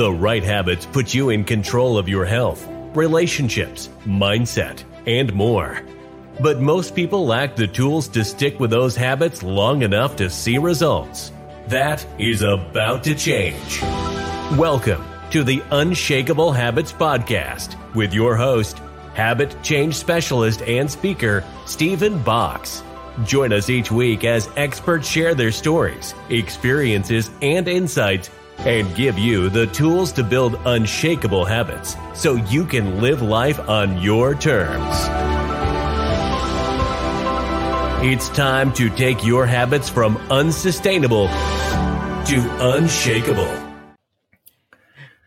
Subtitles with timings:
[0.00, 5.82] The right habits put you in control of your health, relationships, mindset, and more.
[6.40, 10.56] But most people lack the tools to stick with those habits long enough to see
[10.56, 11.32] results.
[11.68, 13.82] That is about to change.
[14.56, 18.78] Welcome to the Unshakable Habits Podcast with your host,
[19.12, 22.82] habit change specialist and speaker, Stephen Box.
[23.24, 28.30] Join us each week as experts share their stories, experiences, and insights
[28.66, 34.00] and give you the tools to build unshakable habits so you can live life on
[34.02, 34.96] your terms.
[38.02, 43.70] It's time to take your habits from unsustainable to unshakable.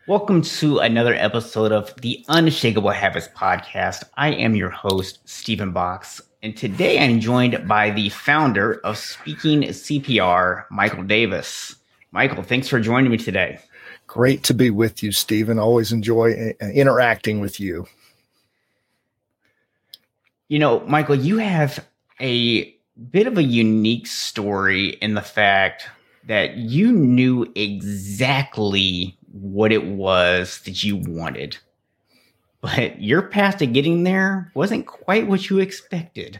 [0.06, 4.04] Welcome to another episode of the Unshakable Habits Podcast.
[4.16, 9.62] I am your host, Stephen Box, and today I'm joined by the founder of Speaking
[9.62, 11.76] CPR, Michael Davis.
[12.14, 13.58] Michael, thanks for joining me today.
[14.06, 15.58] Great to be with you, Stephen.
[15.58, 17.88] Always enjoy uh, interacting with you.
[20.46, 21.84] You know, Michael, you have
[22.20, 22.72] a
[23.10, 25.88] bit of a unique story in the fact
[26.28, 31.58] that you knew exactly what it was that you wanted.
[32.60, 36.38] But your path to getting there wasn't quite what you expected.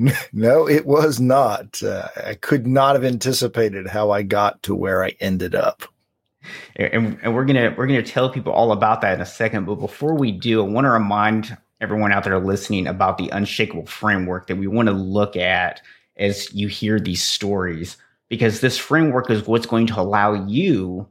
[0.32, 1.82] No, it was not.
[1.82, 5.82] Uh, I could not have anticipated how I got to where I ended up.
[6.76, 9.66] And, and we're gonna we're gonna tell people all about that in a second.
[9.66, 13.86] But before we do, I want to remind everyone out there listening about the unshakable
[13.86, 15.82] framework that we want to look at
[16.16, 17.98] as you hear these stories,
[18.28, 21.06] because this framework is what's going to allow you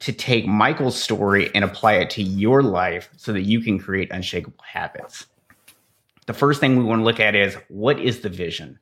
[0.00, 4.10] to take Michael's story and apply it to your life so that you can create
[4.10, 5.26] unshakable habits
[6.26, 8.78] the first thing we want to look at is what is the vision?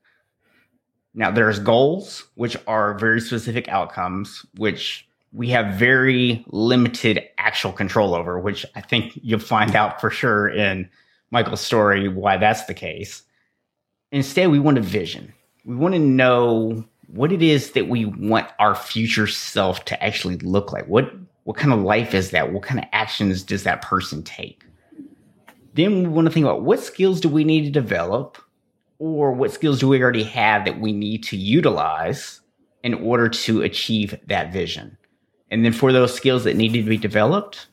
[1.15, 8.15] Now, there's goals, which are very specific outcomes, which we have very limited actual control
[8.15, 10.89] over, which I think you'll find out for sure in
[11.31, 13.23] Michael's story why that's the case.
[14.11, 15.33] Instead, we want a vision.
[15.65, 20.37] We want to know what it is that we want our future self to actually
[20.39, 20.87] look like.
[20.87, 21.13] What
[21.45, 22.53] what kind of life is that?
[22.53, 24.65] What kind of actions does that person take?
[25.75, 28.39] Then we want to think about what skills do we need to develop
[28.99, 32.41] or what skills do we already have that we need to utilize
[32.83, 34.97] in order to achieve that vision.
[35.51, 37.67] And then for those skills that need to be developed,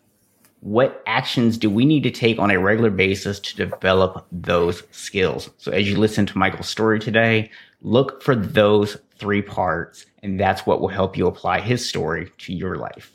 [0.61, 5.49] what actions do we need to take on a regular basis to develop those skills?
[5.57, 7.49] So as you listen to Michael's story today,
[7.81, 12.53] look for those three parts, and that's what will help you apply his story to
[12.53, 13.13] your life.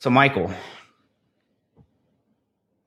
[0.00, 0.52] So, Michael,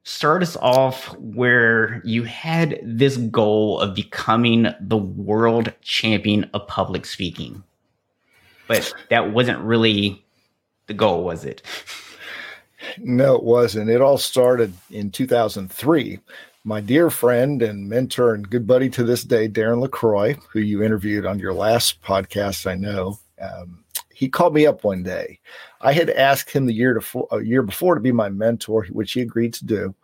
[0.09, 7.06] start us off where you had this goal of becoming the world champion of public
[7.06, 7.64] speaking.
[8.68, 10.25] But that wasn't really
[10.88, 11.62] the goal, was it?
[12.98, 13.90] No, it wasn't.
[13.90, 16.19] It all started in 2003.
[16.64, 20.81] My dear friend and mentor and good buddy to this day, Darren LaCroix, who you
[20.81, 23.79] interviewed on your last podcast, I know, um,
[24.19, 25.40] he called me up one day.
[25.80, 29.13] I had asked him the year to a year before to be my mentor, which
[29.13, 29.96] he agreed to do.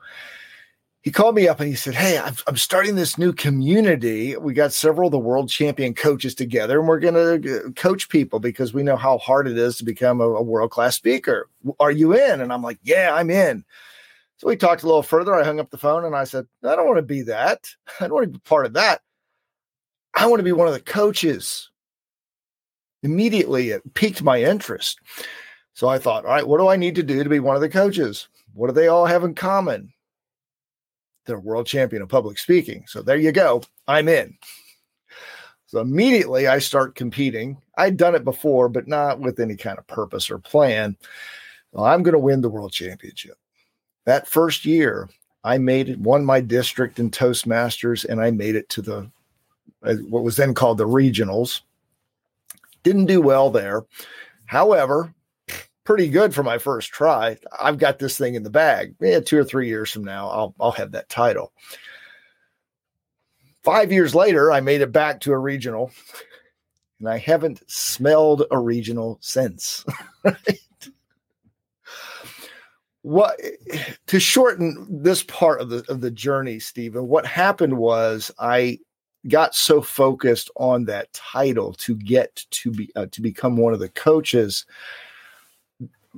[1.02, 4.38] He called me up and he said, "Hey, I'm, I'm starting this new community.
[4.38, 8.08] We got several of the world champion coaches together, and we're going to uh, coach
[8.08, 11.50] people because we know how hard it is to become a, a world class speaker.
[11.82, 13.66] Are you in?" And I'm like, "Yeah, I'm in."
[14.38, 15.36] So we talked a little further.
[15.36, 17.68] I hung up the phone and I said, "I don't want to be that.
[18.00, 19.02] I don't want to be part of that.
[20.14, 21.70] I want to be one of the coaches."
[23.06, 25.00] Immediately it piqued my interest.
[25.74, 27.62] So I thought, all right, what do I need to do to be one of
[27.62, 28.28] the coaches?
[28.54, 29.94] What do they all have in common?
[31.26, 32.86] They're world champion of public speaking.
[32.88, 33.62] So there you go.
[33.88, 34.38] I'm in.
[35.68, 37.62] So immediately I start competing.
[37.78, 40.96] I'd done it before, but not with any kind of purpose or plan.
[41.72, 43.38] Well, I'm going to win the world championship.
[44.06, 45.10] That first year,
[45.44, 49.12] I made it, won my district in Toastmasters, and I made it to the
[49.84, 51.62] uh, what was then called the regionals.
[52.86, 53.82] Didn't do well there.
[54.46, 55.12] However,
[55.86, 57.36] pretty good for my first try.
[57.60, 58.94] I've got this thing in the bag.
[59.02, 61.52] Yeah, two or three years from now, I'll I'll have that title.
[63.64, 65.90] Five years later, I made it back to a regional,
[67.00, 69.84] and I haven't smelled a regional since.
[73.02, 73.40] What
[74.08, 77.08] to shorten this part of the of the journey, Stephen?
[77.08, 78.80] What happened was I
[79.28, 83.80] got so focused on that title to get to be uh, to become one of
[83.80, 84.66] the coaches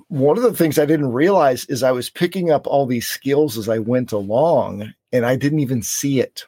[0.09, 3.57] one of the things i didn't realize is i was picking up all these skills
[3.57, 6.45] as i went along and i didn't even see it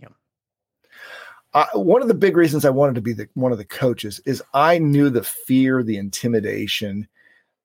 [0.00, 1.66] yeah.
[1.74, 4.42] one of the big reasons i wanted to be the, one of the coaches is
[4.54, 7.06] i knew the fear the intimidation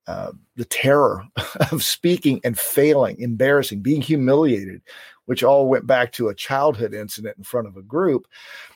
[0.08, 1.22] uh, the terror
[1.72, 4.82] of speaking and failing, embarrassing, being humiliated,
[5.28, 8.28] which all went back to a childhood incident in front of a group.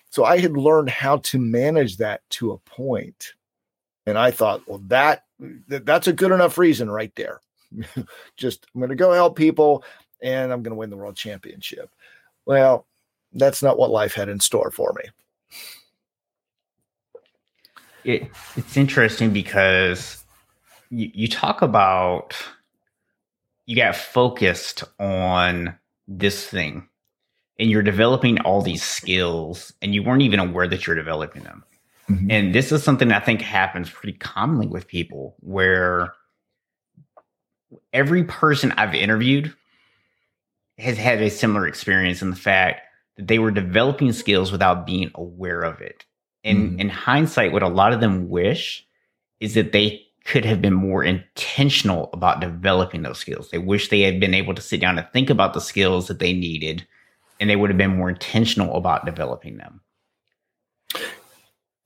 [0.10, 3.34] So I had learned how to manage that to a point.
[4.06, 5.24] And I thought, well, that,
[5.70, 7.40] that that's a good enough reason right there.
[8.38, 9.84] Just I'm going to go help people
[10.22, 11.90] and I'm going to win the world championship.
[12.46, 12.86] Well,
[13.34, 15.10] that's not what life had in store for me.
[18.04, 20.22] It, it's interesting because
[20.90, 22.36] you, you talk about
[23.66, 25.78] you got focused on
[26.18, 26.88] this thing
[27.60, 31.64] and you're developing all these skills and you weren't even aware that you're developing them.
[32.10, 32.32] Mm-hmm.
[32.32, 36.14] And this is something I think happens pretty commonly with people where
[37.94, 39.54] every person I've interviewed
[40.78, 42.82] has had a similar experience in the fact
[43.18, 46.06] that they were developing skills without being aware of it.
[46.44, 46.80] And mm.
[46.80, 48.86] in hindsight, what a lot of them wish
[49.40, 53.50] is that they could have been more intentional about developing those skills.
[53.50, 56.20] They wish they had been able to sit down and think about the skills that
[56.20, 56.86] they needed
[57.40, 59.82] and they would have been more intentional about developing them.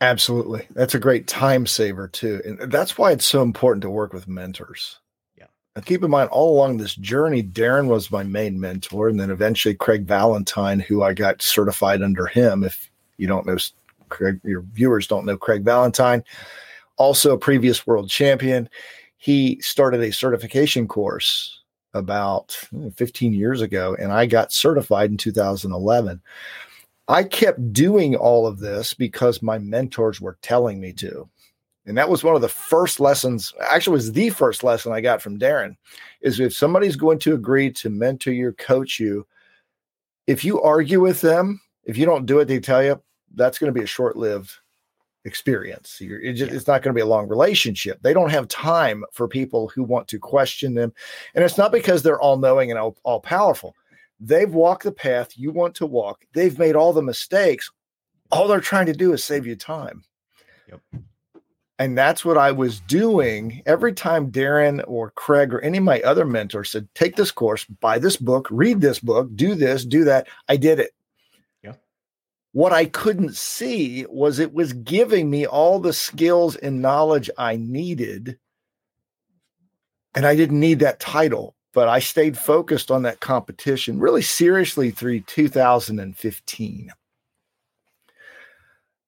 [0.02, 0.68] Absolutely.
[0.72, 2.42] That's a great time saver too.
[2.46, 5.00] And that's why it's so important to work with mentors.
[5.38, 5.46] Yeah.
[5.76, 9.08] And keep in mind all along this journey, Darren was my main mentor.
[9.08, 12.66] And then eventually Craig Valentine, who I got certified under him.
[12.66, 13.58] If you don't know
[14.10, 16.24] Craig, your viewers don't know Craig Valentine,
[16.98, 18.70] also a previous world champion.
[19.18, 21.62] He started a certification course
[21.94, 26.22] about hmm, 15 years ago, and I got certified in 2011.
[27.08, 31.30] I kept doing all of this because my mentors were telling me to.
[31.86, 35.22] And that was one of the first lessons, actually was the first lesson I got
[35.22, 35.76] from Darren
[36.22, 39.28] is if somebody's going to agree to mentor you, coach you,
[40.26, 43.00] if you argue with them, if you don't do what they tell you,
[43.36, 44.52] that's going to be a short-lived
[45.26, 45.98] experience.
[46.00, 46.58] It just, yeah.
[46.58, 48.00] It's not going to be a long relationship.
[48.02, 50.94] They don't have time for people who want to question them.
[51.34, 53.76] And it's not because they're all knowing and all, all powerful.
[54.20, 56.24] They've walked the path you want to walk.
[56.34, 57.70] They've made all the mistakes.
[58.32, 60.04] All they're trying to do is save you time.
[60.70, 61.04] Yep.
[61.78, 66.00] And that's what I was doing every time Darren or Craig or any of my
[66.02, 70.06] other mentors said, Take this course, buy this book, read this book, do this, do
[70.06, 70.28] that.
[70.48, 70.92] I did it.
[72.56, 77.58] What I couldn't see was it was giving me all the skills and knowledge I
[77.58, 78.40] needed.
[80.16, 84.90] And I didn't need that title, but I stayed focused on that competition really seriously
[84.90, 86.92] through 2015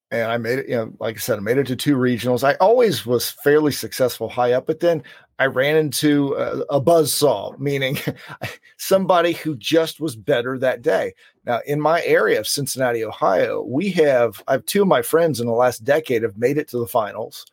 [0.09, 2.43] and I made it, you know, like I said, I made it to two regionals.
[2.43, 5.03] I always was fairly successful high up, but then
[5.37, 7.97] I ran into a, a buzz saw, meaning
[8.77, 11.13] somebody who just was better that day.
[11.47, 15.39] Now, in my area of Cincinnati, Ohio, we have, I have two of my friends
[15.39, 17.45] in the last decade have made it to the finals.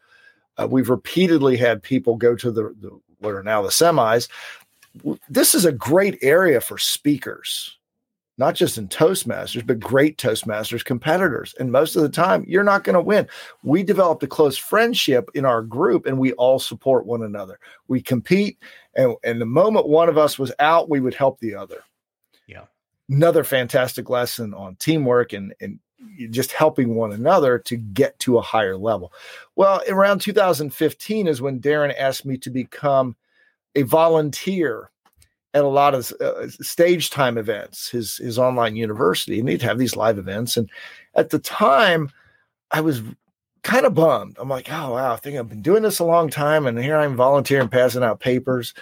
[0.58, 4.29] Uh, we've repeatedly had people go to the, the what are now the semis.
[5.29, 7.79] This is a great area for speakers
[8.37, 11.55] not just in Toastmasters, but great Toastmasters competitors.
[11.61, 13.29] And most of the time, you're not going to win.
[13.62, 17.61] We developed a close friendship in our group and we all support one another.
[17.87, 18.58] We compete,
[18.97, 21.85] and, and the moment one of us was out, we would help the other.
[23.09, 25.79] Another fantastic lesson on teamwork and, and
[26.31, 29.12] just helping one another to get to a higher level.
[29.56, 33.17] Well, around 2015 is when Darren asked me to become
[33.75, 34.90] a volunteer
[35.52, 39.78] at a lot of uh, stage time events, his his online university, and they'd have
[39.78, 40.57] these live events.
[40.57, 40.69] And
[41.14, 42.11] at the time,
[42.73, 43.02] I was
[43.62, 44.37] kind of bummed.
[44.38, 46.97] I'm like, oh wow, I think I've been doing this a long time, and here
[46.97, 48.75] I'm volunteering, passing out papers.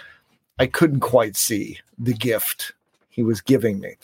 [0.59, 2.73] I couldn't quite see the gift
[3.13, 3.95] he was giving me.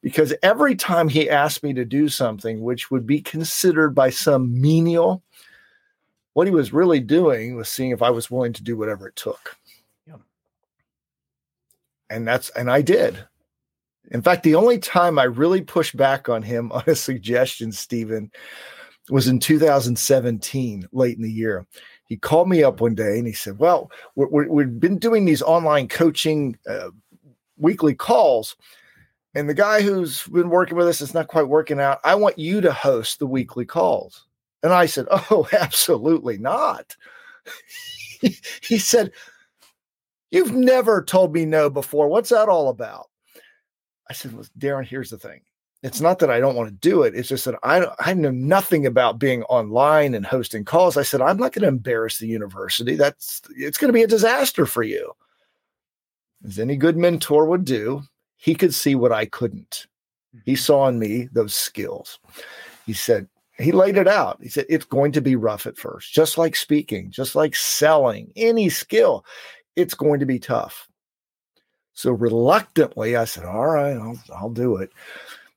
[0.00, 4.60] Because every time he asked me to do something which would be considered by some
[4.60, 5.22] menial,
[6.34, 9.16] what he was really doing was seeing if I was willing to do whatever it
[9.16, 9.56] took
[12.10, 13.18] and that's and I did.
[14.10, 18.30] In fact, the only time I really pushed back on him on a suggestion, Stephen,
[19.10, 21.66] was in 2017, late in the year.
[22.06, 25.42] He called me up one day and he said, "Well, we have been doing these
[25.42, 26.88] online coaching uh,
[27.58, 28.56] weekly calls."
[29.34, 32.00] And the guy who's been working with us is not quite working out.
[32.02, 34.24] I want you to host the weekly calls.
[34.62, 36.96] And I said, Oh, absolutely not.
[38.20, 39.12] he said,
[40.30, 42.08] You've never told me no before.
[42.08, 43.10] What's that all about?
[44.08, 45.42] I said, Well, Darren, here's the thing.
[45.84, 47.14] It's not that I don't want to do it.
[47.14, 50.96] It's just that I, I know nothing about being online and hosting calls.
[50.96, 52.96] I said, I'm not going to embarrass the university.
[52.96, 55.12] That's it's going to be a disaster for you.
[56.46, 58.02] As any good mentor would do,
[58.36, 59.86] he could see what I couldn't.
[60.44, 60.58] He mm-hmm.
[60.58, 62.18] saw in me those skills.
[62.86, 63.28] He said,
[63.58, 64.38] he laid it out.
[64.40, 68.32] He said, it's going to be rough at first, just like speaking, just like selling,
[68.36, 69.24] any skill.
[69.74, 70.88] It's going to be tough.
[71.92, 74.92] So reluctantly, I said, all right, I'll, I'll do it.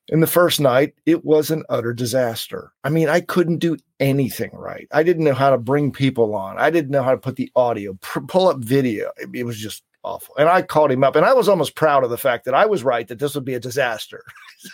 [0.10, 2.74] And the first night, it was an utter disaster.
[2.84, 4.88] I mean, I couldn't do anything right.
[4.92, 6.58] I didn't know how to bring people on.
[6.58, 9.12] I didn't know how to put the audio, pr- pull up video.
[9.18, 10.36] It, it was just awful.
[10.38, 12.66] And I called him up, and I was almost proud of the fact that I
[12.66, 14.24] was right that this would be a disaster.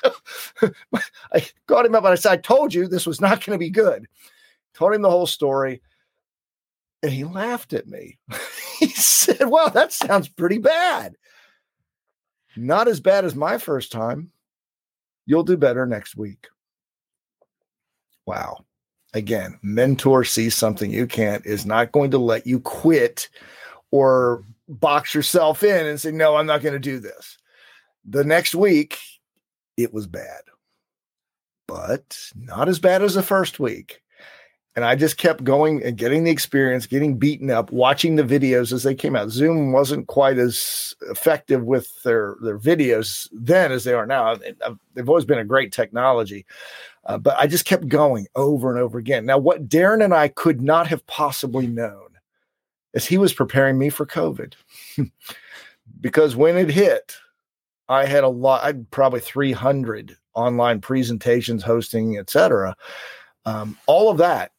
[1.33, 3.59] I called him up and I said, I told you this was not going to
[3.59, 4.07] be good.
[4.73, 5.81] Told him the whole story.
[7.03, 8.17] And he laughed at me.
[8.79, 11.15] he said, Well, that sounds pretty bad.
[12.55, 14.31] Not as bad as my first time.
[15.25, 16.47] You'll do better next week.
[18.25, 18.65] Wow.
[19.13, 23.29] Again, mentor sees something you can't, is not going to let you quit
[23.91, 27.37] or box yourself in and say, No, I'm not going to do this.
[28.05, 28.99] The next week,
[29.75, 30.41] it was bad,
[31.67, 34.01] but not as bad as the first week.
[34.77, 38.71] And I just kept going and getting the experience, getting beaten up, watching the videos
[38.71, 39.31] as they came out.
[39.31, 44.35] Zoom wasn't quite as effective with their, their videos then as they are now.
[44.93, 46.45] They've always been a great technology.
[47.05, 49.25] Uh, but I just kept going over and over again.
[49.25, 52.06] Now, what Darren and I could not have possibly known
[52.93, 54.53] is he was preparing me for COVID.
[56.01, 57.17] because when it hit,
[57.89, 62.75] I had a lot, I'd probably 300 online presentations, hosting, etc.
[63.45, 64.51] Um, all of that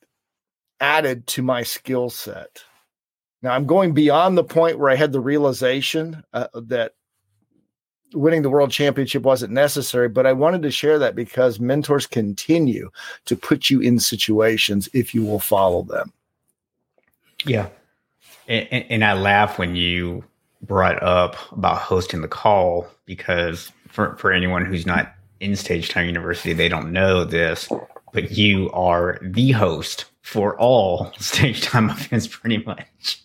[0.81, 2.63] added to my skill set.
[3.43, 6.93] Now I'm going beyond the point where I had the realization uh, that
[8.15, 12.91] winning the world championship wasn't necessary, but I wanted to share that because mentors continue
[13.27, 16.13] to put you in situations if you will follow them.
[17.45, 17.69] Yeah.
[18.49, 20.25] And, and I laugh when you
[20.62, 26.07] brought up about hosting the call because for, for anyone who's not in Stage Time
[26.07, 27.69] University, they don't know this,
[28.12, 33.23] but you are the host for all stage time events pretty much.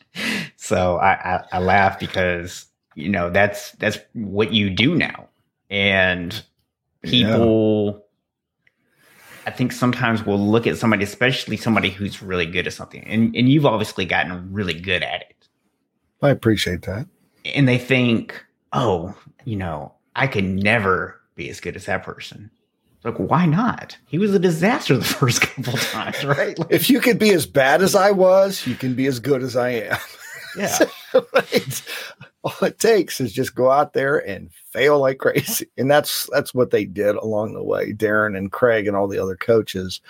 [0.56, 5.28] So I, I, I laugh because you know that's that's what you do now,
[5.70, 6.44] and
[7.02, 8.03] people.
[9.46, 13.36] I think sometimes we'll look at somebody, especially somebody who's really good at something, and
[13.36, 15.48] and you've obviously gotten really good at it.
[16.22, 17.08] I appreciate that.
[17.54, 22.50] And they think, oh, you know, I can never be as good as that person.
[23.04, 23.98] Like, why not?
[24.08, 26.58] He was a disaster the first couple times, right?
[26.58, 29.44] Like, if you could be as bad as I was, you can be as good
[29.44, 29.98] as I am.
[30.58, 30.78] Yeah.
[31.34, 31.82] right?
[32.44, 35.68] All it takes is just go out there and fail like crazy.
[35.78, 37.94] And that's that's what they did along the way.
[37.94, 40.02] Darren and Craig and all the other coaches.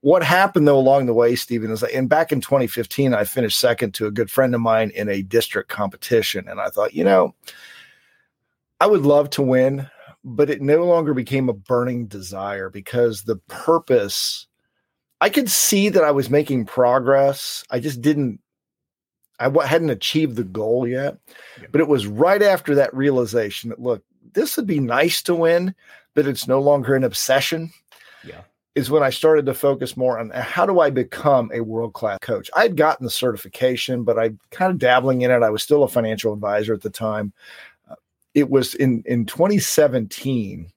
[0.00, 3.94] What happened though along the way, Stephen, is and back in 2015, I finished second
[3.94, 6.46] to a good friend of mine in a district competition.
[6.48, 7.34] And I thought, you know,
[8.80, 9.88] I would love to win
[10.28, 14.48] but it no longer became a burning desire because the purpose
[15.20, 17.64] I could see that I was making progress.
[17.70, 18.40] I just didn't
[19.38, 21.18] I hadn't achieved the goal yet.
[21.60, 21.68] Yeah.
[21.70, 24.02] But it was right after that realization that look,
[24.32, 25.74] this would be nice to win,
[26.14, 27.70] but it's no longer an obsession.
[28.24, 28.42] Yeah.
[28.74, 31.94] Is when I started to focus more on uh, how do I become a world
[31.94, 32.50] class coach.
[32.54, 35.42] I had gotten the certification, but I kind of dabbling in it.
[35.42, 37.32] I was still a financial advisor at the time
[37.90, 37.94] uh,
[38.34, 40.70] it was in in 2017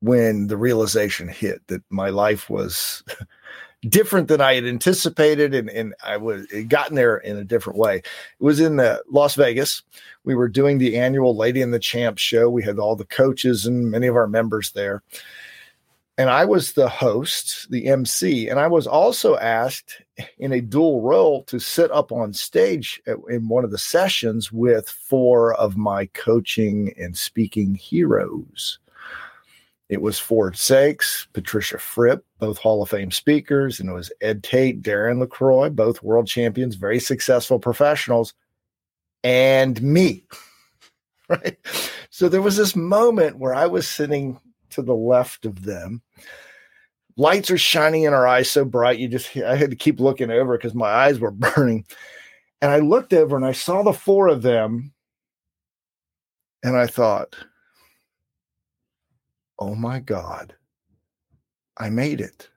[0.00, 3.02] when the realization hit that my life was
[3.88, 7.96] different than I had anticipated, and and I was gotten there in a different way.
[7.96, 8.04] It
[8.38, 9.82] was in the Las Vegas.
[10.24, 12.50] We were doing the annual Lady and the Champ show.
[12.50, 15.02] We had all the coaches and many of our members there,
[16.20, 20.02] and I was the host, the MC, and I was also asked
[20.38, 24.52] in a dual role to sit up on stage at, in one of the sessions
[24.52, 28.78] with four of my coaching and speaking heroes.
[29.90, 34.44] It was Ford Saeks, Patricia Fripp, both Hall of Fame speakers, and it was Ed
[34.44, 38.32] Tate, Darren LaCroix, both world champions, very successful professionals,
[39.22, 40.24] and me.
[41.28, 41.58] Right.
[42.10, 46.02] So there was this moment where I was sitting to the left of them.
[47.16, 50.32] Lights are shining in our eyes so bright, you just, I had to keep looking
[50.32, 51.86] over because my eyes were burning.
[52.60, 54.92] And I looked over and I saw the four of them.
[56.64, 57.36] And I thought,
[59.60, 60.54] oh my God,
[61.76, 62.48] I made it.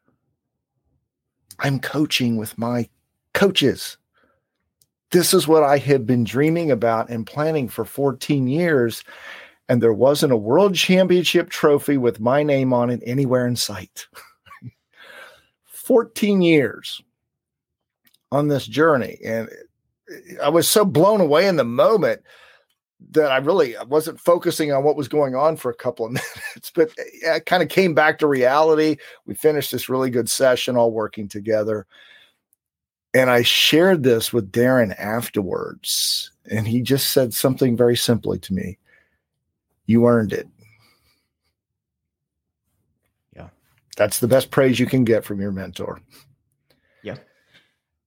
[1.59, 2.89] I'm coaching with my
[3.33, 3.97] coaches.
[5.11, 9.03] This is what I had been dreaming about and planning for 14 years
[9.69, 14.07] and there wasn't a world championship trophy with my name on it anywhere in sight.
[15.67, 17.01] 14 years
[18.31, 19.19] on this journey.
[19.25, 19.49] And
[20.09, 22.21] eh, I was so blown away in the moment
[23.11, 26.71] that I really wasn't focusing on what was going on for a couple of minutes,
[26.73, 26.91] but
[27.29, 28.97] I kind of came back to reality.
[29.25, 31.85] We finished this really good session, all working together.
[33.13, 36.31] And I shared this with Darren afterwards.
[36.49, 38.77] And he just said something very simply to me
[39.85, 40.47] You earned it.
[43.35, 43.49] Yeah.
[43.97, 46.01] That's the best praise you can get from your mentor.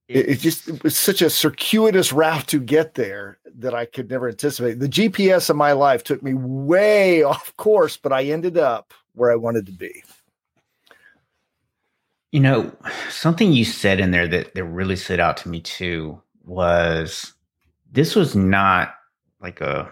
[0.08, 0.18] Yeah.
[0.18, 4.08] It, it just it was such a circuitous route to get there that I could
[4.10, 4.78] never anticipate.
[4.78, 9.32] The GPS of my life took me way off course, but I ended up where
[9.32, 10.02] I wanted to be.
[12.32, 12.72] You know,
[13.08, 17.32] something you said in there that, that really stood out to me too was
[17.92, 18.94] this was not
[19.40, 19.90] like a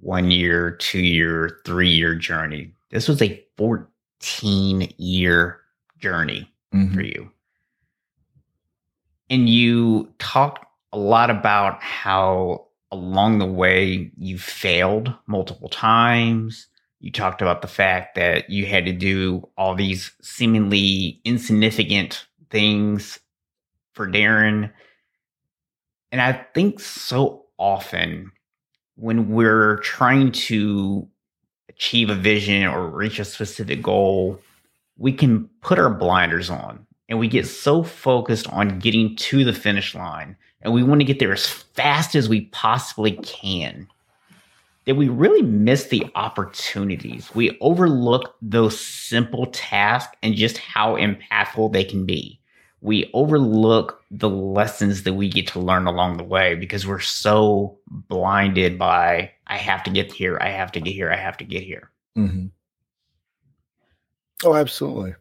[0.00, 2.72] one year, two year, three year journey.
[2.90, 5.60] This was a 14 year
[5.98, 6.94] journey mm-hmm.
[6.94, 7.30] for you.
[9.28, 16.68] And you talked a lot about how along the way you failed multiple times
[17.00, 23.20] you talked about the fact that you had to do all these seemingly insignificant things
[23.92, 24.72] for Darren.
[26.10, 28.32] And I think so often
[28.96, 31.06] when we're trying to
[31.68, 34.40] achieve a vision or reach a specific goal,
[34.96, 39.52] we can put our blinders on and we get so focused on getting to the
[39.52, 43.86] finish line and we want to get there as fast as we possibly can
[44.84, 47.32] that we really miss the opportunities.
[47.34, 52.40] We overlook those simple tasks and just how impactful they can be.
[52.80, 57.78] We overlook the lessons that we get to learn along the way because we're so
[57.88, 61.44] blinded by, I have to get here, I have to get here, I have to
[61.44, 61.90] get here.
[62.16, 62.46] Mm-hmm.
[64.44, 65.14] Oh, absolutely.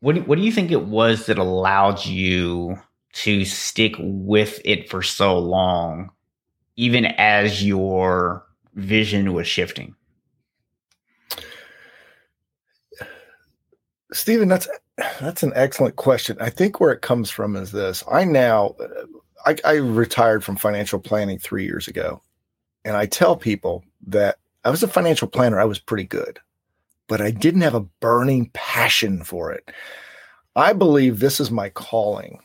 [0.00, 2.78] What do, what do you think it was that allowed you
[3.12, 6.10] to stick with it for so long,
[6.76, 9.94] even as your vision was shifting?
[14.12, 14.68] Stephen, that's
[15.20, 16.36] that's an excellent question.
[16.40, 18.74] I think where it comes from is this: I now
[19.46, 22.20] I, I retired from financial planning three years ago,
[22.84, 25.60] and I tell people that I was a financial planner.
[25.60, 26.40] I was pretty good,
[27.10, 29.70] but I didn't have a burning passion for it.
[30.56, 32.40] I believe this is my calling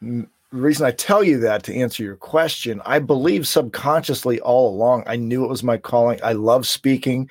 [0.00, 5.04] the reason I tell you that to answer your question, I believe subconsciously all along,
[5.06, 6.20] I knew it was my calling.
[6.22, 7.28] I love speaking.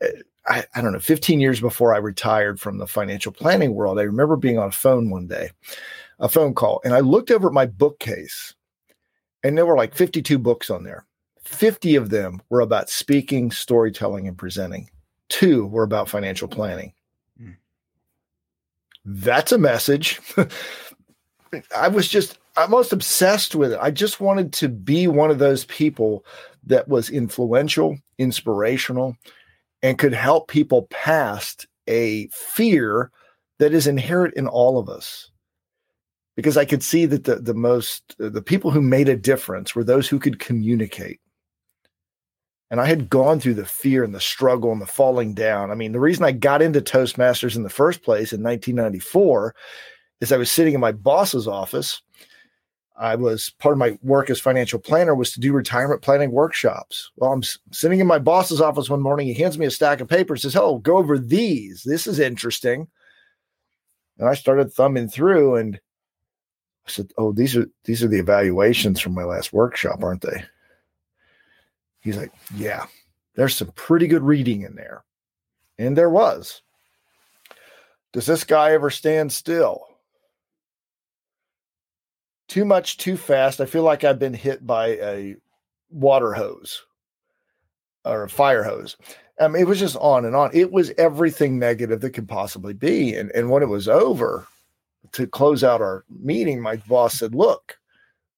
[0.00, 0.08] Eh,
[0.46, 4.02] I, I, don't know, 15 years before I retired from the financial planning world, I
[4.02, 5.50] remember being on a phone one day,
[6.18, 8.54] a phone call, and I looked over at my bookcase
[9.42, 11.06] and there were like 52 books on there.
[11.44, 14.90] 50 of them were about speaking, storytelling, and presenting.
[15.28, 16.92] Two were about financial planning.
[17.40, 17.56] Mm.
[19.04, 20.20] That's a message.
[21.76, 23.78] I was just I'm most obsessed with it.
[23.80, 26.24] I just wanted to be one of those people
[26.66, 29.16] that was influential, inspirational,
[29.82, 33.10] and could help people past a fear
[33.58, 35.30] that is inherent in all of us.
[36.36, 39.84] Because I could see that the the most the people who made a difference were
[39.84, 41.20] those who could communicate.
[42.74, 45.70] And I had gone through the fear and the struggle and the falling down.
[45.70, 49.54] I mean, the reason I got into Toastmasters in the first place in 1994
[50.20, 52.02] is I was sitting in my boss's office.
[52.98, 57.12] I was part of my work as financial planner was to do retirement planning workshops.
[57.14, 59.28] Well, I'm sitting in my boss's office one morning.
[59.28, 61.84] He hands me a stack of papers, says, "Oh, go over these.
[61.84, 62.88] This is interesting."
[64.18, 65.76] And I started thumbing through, and
[66.88, 70.42] I said, "Oh, these are these are the evaluations from my last workshop, aren't they?"
[72.04, 72.86] He's like, "Yeah,
[73.34, 75.04] there's some pretty good reading in there,"
[75.78, 76.62] and there was.
[78.12, 79.88] Does this guy ever stand still?
[82.54, 83.60] too much too fast.
[83.60, 85.34] I feel like I've been hit by a
[85.90, 86.84] water hose
[88.04, 88.96] or a fire hose.
[89.40, 90.50] Um, it was just on and on.
[90.52, 93.16] It was everything negative that could possibly be.
[93.16, 94.46] And, and when it was over,
[95.12, 97.76] to close out our meeting, my boss said, Look,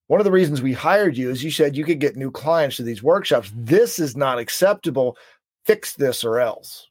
[0.08, 2.76] one of the reasons we hired you is you said you could get new clients
[2.76, 3.52] to these workshops.
[3.54, 5.16] This is not acceptable.
[5.64, 6.88] Fix this or else.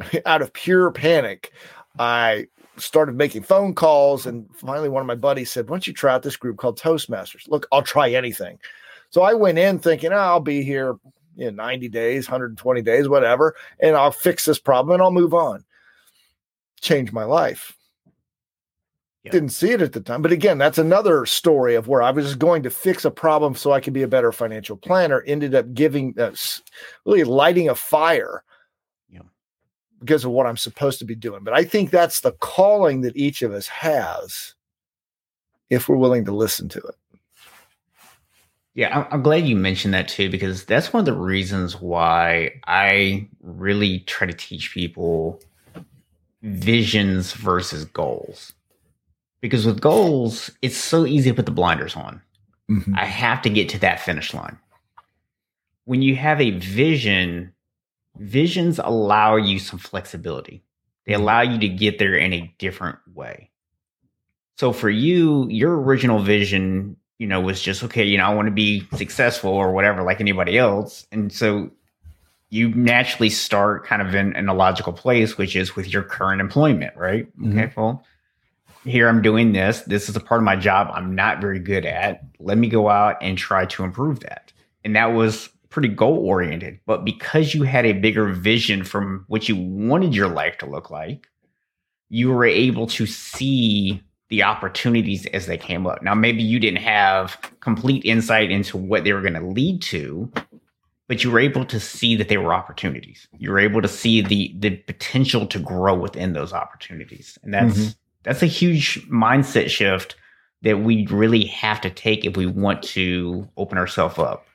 [0.26, 1.52] Out of pure panic,
[1.98, 4.26] I started making phone calls.
[4.26, 6.78] And finally, one of my buddies said, Why don't you try out this group called
[6.78, 7.48] Toastmasters?
[7.48, 8.58] Look, I'll try anything.
[9.10, 10.96] So I went in thinking, oh, I'll be here
[11.36, 15.64] know, 90 days, 120 days, whatever, and I'll fix this problem and I'll move on.
[16.80, 17.76] Change my life.
[19.24, 19.32] Yeah.
[19.32, 20.20] Didn't see it at the time.
[20.20, 23.72] But again, that's another story of where I was going to fix a problem so
[23.72, 25.22] I could be a better financial planner.
[25.26, 26.34] Ended up giving, uh,
[27.06, 28.44] really lighting a fire
[30.04, 31.44] because of what I'm supposed to be doing.
[31.44, 34.54] But I think that's the calling that each of us has
[35.70, 36.94] if we're willing to listen to it.
[38.74, 43.28] Yeah, I'm glad you mentioned that too, because that's one of the reasons why I
[43.40, 45.40] really try to teach people
[46.42, 48.52] visions versus goals.
[49.44, 52.22] Because with goals, it's so easy to put the blinders on.
[52.70, 52.94] Mm-hmm.
[52.96, 54.58] I have to get to that finish line.
[55.84, 57.52] When you have a vision,
[58.16, 60.64] visions allow you some flexibility.
[61.04, 61.22] They mm-hmm.
[61.22, 63.50] allow you to get there in a different way.
[64.56, 68.46] So for you, your original vision you know, was just okay, you know, I want
[68.46, 71.06] to be successful or whatever, like anybody else.
[71.12, 71.70] And so
[72.50, 76.40] you naturally start kind of in, in a logical place, which is with your current
[76.40, 77.26] employment, right?
[77.38, 77.58] Mm-hmm.
[77.58, 78.04] Okay, well,
[78.84, 79.80] here I'm doing this.
[79.82, 82.20] This is a part of my job I'm not very good at.
[82.38, 84.52] Let me go out and try to improve that.
[84.84, 86.78] And that was pretty goal oriented.
[86.86, 90.90] But because you had a bigger vision from what you wanted your life to look
[90.90, 91.28] like,
[92.10, 96.02] you were able to see the opportunities as they came up.
[96.02, 100.30] Now, maybe you didn't have complete insight into what they were going to lead to,
[101.08, 103.28] but you were able to see that they were opportunities.
[103.38, 107.78] You were able to see the the potential to grow within those opportunities, and that's
[107.78, 107.90] mm-hmm.
[108.24, 110.16] That's a huge mindset shift
[110.62, 114.46] that we really have to take if we want to open ourselves up.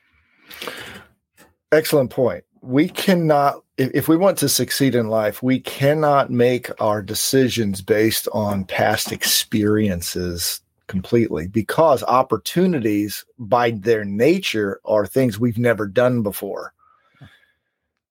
[1.72, 2.44] Excellent point.
[2.62, 7.80] We cannot if, if we want to succeed in life, we cannot make our decisions
[7.80, 16.22] based on past experiences completely because opportunities by their nature are things we've never done
[16.22, 16.74] before.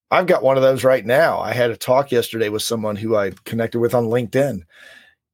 [0.10, 1.40] I've got one of those right now.
[1.40, 4.64] I had a talk yesterday with someone who I connected with on LinkedIn.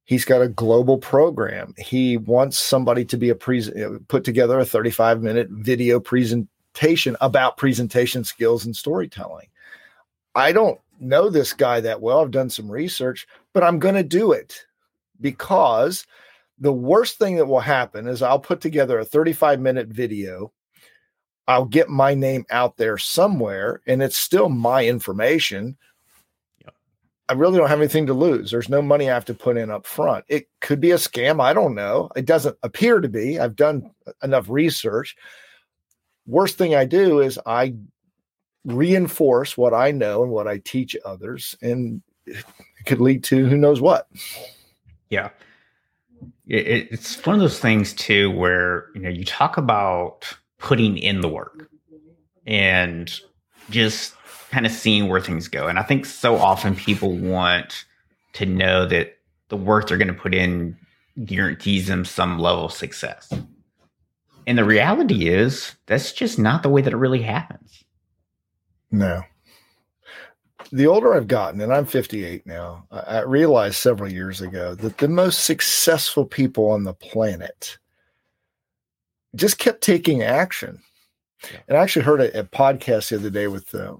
[0.06, 1.74] He's got a global program.
[1.76, 7.16] He wants somebody to be a pre- uh, put together a 35 minute video presentation
[7.20, 9.48] about presentation skills and storytelling.
[10.36, 12.20] I don't know this guy that well.
[12.20, 14.64] I've done some research, but I'm going to do it
[15.20, 16.06] because
[16.58, 20.52] the worst thing that will happen is I'll put together a 35 minute video.
[21.48, 25.76] I'll get my name out there somewhere and it's still my information.
[27.28, 28.50] I really don't have anything to lose.
[28.50, 30.24] There's no money I have to put in up front.
[30.28, 31.40] It could be a scam.
[31.40, 32.08] I don't know.
[32.14, 33.38] It doesn't appear to be.
[33.38, 33.90] I've done
[34.22, 35.16] enough research.
[36.26, 37.74] Worst thing I do is I
[38.64, 42.44] reinforce what I know and what I teach others, and it
[42.84, 44.08] could lead to who knows what.
[45.10, 45.30] Yeah.
[46.46, 51.28] It's one of those things too where you know you talk about putting in the
[51.28, 51.68] work
[52.46, 53.12] and
[53.70, 54.15] just
[54.50, 57.84] kind of seeing where things go and i think so often people want
[58.32, 60.76] to know that the work they're going to put in
[61.24, 63.32] guarantees them some level of success
[64.46, 67.84] and the reality is that's just not the way that it really happens
[68.90, 69.22] no.
[70.72, 75.08] The older I've gotten, and I'm 58 now, I realized several years ago that the
[75.08, 77.78] most successful people on the planet
[79.34, 80.80] just kept taking action.
[81.44, 81.58] Yeah.
[81.68, 83.96] And I actually heard a, a, podcast the other day with uh,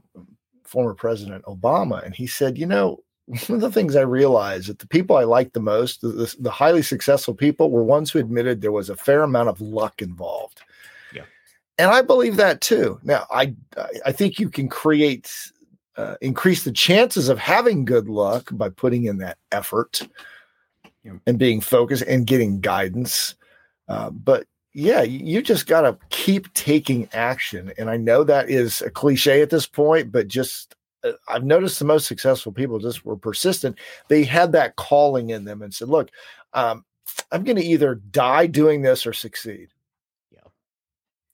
[0.68, 4.78] former President Obama, and he said, you know, one of the things I realized that
[4.78, 8.18] the people I liked the most, the, the, the highly successful people, were ones who
[8.18, 10.62] admitted there was a fair amount of luck involved
[11.12, 11.24] Yeah,
[11.78, 13.00] and I believe that too.
[13.02, 13.54] Now, I
[14.04, 15.32] I think you can create
[15.96, 20.02] uh, increase the chances of having good luck by putting in that effort
[21.26, 23.34] and being focused and getting guidance.
[23.88, 24.46] Uh, but
[24.76, 27.72] yeah, you just got to keep taking action.
[27.78, 31.78] And I know that is a cliche at this point, but just uh, I've noticed
[31.78, 33.78] the most successful people just were persistent.
[34.08, 36.10] They had that calling in them and said, "Look,
[36.52, 36.84] um,
[37.32, 39.68] I'm going to either die doing this or succeed."
[40.30, 40.40] Yeah.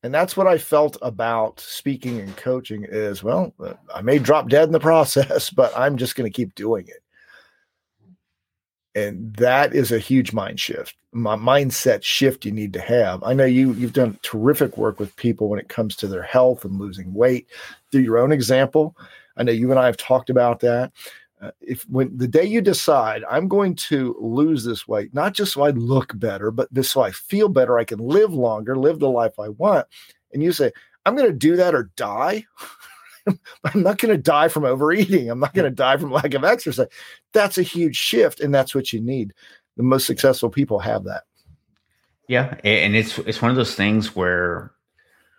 [0.04, 4.50] and that's what I felt about speaking and coaching is well, uh, I may drop
[4.50, 7.02] dead in the process, but I'm just going to keep doing it.
[8.94, 13.22] And that is a huge mind shift, my mindset shift you need to have.
[13.22, 16.64] I know you you've done terrific work with people when it comes to their health
[16.64, 17.48] and losing weight
[17.90, 18.94] through your own example.
[19.36, 20.92] I know you and I have talked about that.
[21.40, 25.54] Uh, if when the day you decide I'm going to lose this weight, not just
[25.54, 28.98] so I look better, but this so I feel better, I can live longer, live
[28.98, 29.86] the life I want,
[30.32, 30.70] and you say,
[31.04, 32.44] I'm going to do that or die.
[33.64, 35.30] I'm not going to die from overeating.
[35.30, 36.88] I'm not going to die from lack of exercise.
[37.32, 39.32] That's a huge shift, and that's what you need.
[39.76, 41.24] The most successful people have that.
[42.28, 44.72] Yeah, and it's it's one of those things where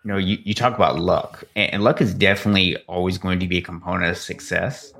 [0.04, 3.58] you know you, you talk about luck, and luck is definitely always going to be
[3.58, 4.92] a component of success.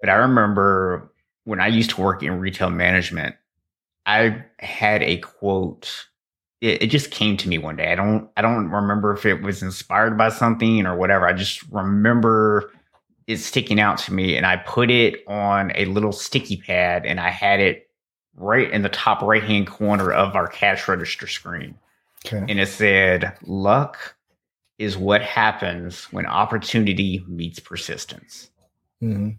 [0.00, 1.10] But I remember
[1.44, 3.34] when I used to work in retail management,
[4.04, 6.06] I had a quote.
[6.66, 7.92] It, it, just came to me one day.
[7.92, 11.26] I don't I don't remember if it was inspired by something or whatever.
[11.28, 12.72] I just remember
[13.28, 17.20] it sticking out to me and I put it on a little sticky pad and
[17.20, 17.88] I had it
[18.34, 21.76] right in the top right hand corner of our cash register screen.
[22.26, 22.44] Okay.
[22.48, 24.16] And it said, luck
[24.78, 28.50] is what happens when opportunity meets persistence.
[29.02, 29.30] Mm-hmm.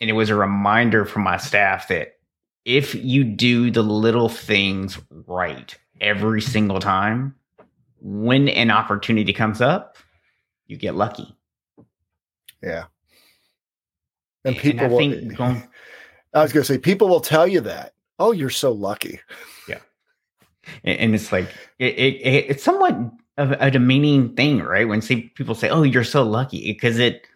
[0.00, 2.16] And it was a reminder from my staff that
[2.64, 7.34] if you do the little things right every single time,
[8.00, 9.96] when an opportunity comes up,
[10.66, 11.34] you get lucky.
[12.62, 12.84] Yeah.
[14.44, 15.68] And, And people I will, think going,
[16.34, 17.94] I was going to say, people will tell you that.
[18.18, 19.20] Oh, you're so lucky.
[20.84, 22.96] and and it's like it, it, it- it's somewhat
[23.38, 24.86] of a demeaning thing, right?
[24.86, 27.26] When see people say, "Oh, you're so lucky," because it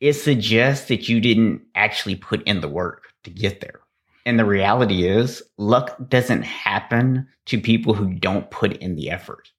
[0.00, 3.80] it suggests that you didn't actually put in the work to get there.
[4.26, 9.50] And the reality is, luck doesn't happen to people who don't put in the effort.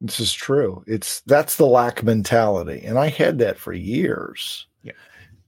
[0.00, 0.84] This is true.
[0.86, 4.66] It's that's the lack mentality, and I had that for years.
[4.82, 4.92] Yeah.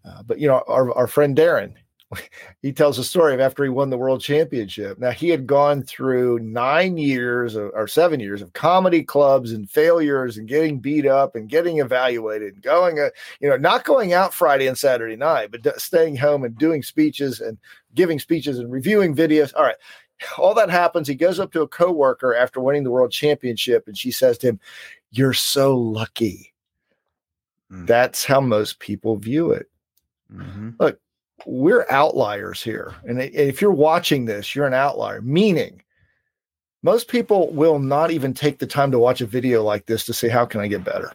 [0.04, 1.74] Uh, but you know, our our friend Darren,
[2.62, 4.98] he tells a story of after he won the world championship.
[4.98, 9.70] Now he had gone through nine years of, or seven years of comedy clubs and
[9.70, 14.12] failures and getting beat up and getting evaluated and going, uh, you know, not going
[14.12, 17.58] out Friday and Saturday night, but d- staying home and doing speeches and
[17.98, 19.52] giving speeches and reviewing videos.
[19.54, 19.76] All right.
[20.38, 21.06] All that happens.
[21.06, 24.48] He goes up to a coworker after winning the world championship, and she says to
[24.48, 24.60] him,
[25.10, 26.54] "You're so lucky."
[27.70, 27.86] Mm.
[27.86, 29.68] That's how most people view it.
[30.32, 30.96] Mhm.
[31.46, 35.20] We're outliers here, and if you're watching this, you're an outlier.
[35.22, 35.82] Meaning,
[36.82, 40.12] most people will not even take the time to watch a video like this to
[40.12, 41.12] say, "How can I get better?"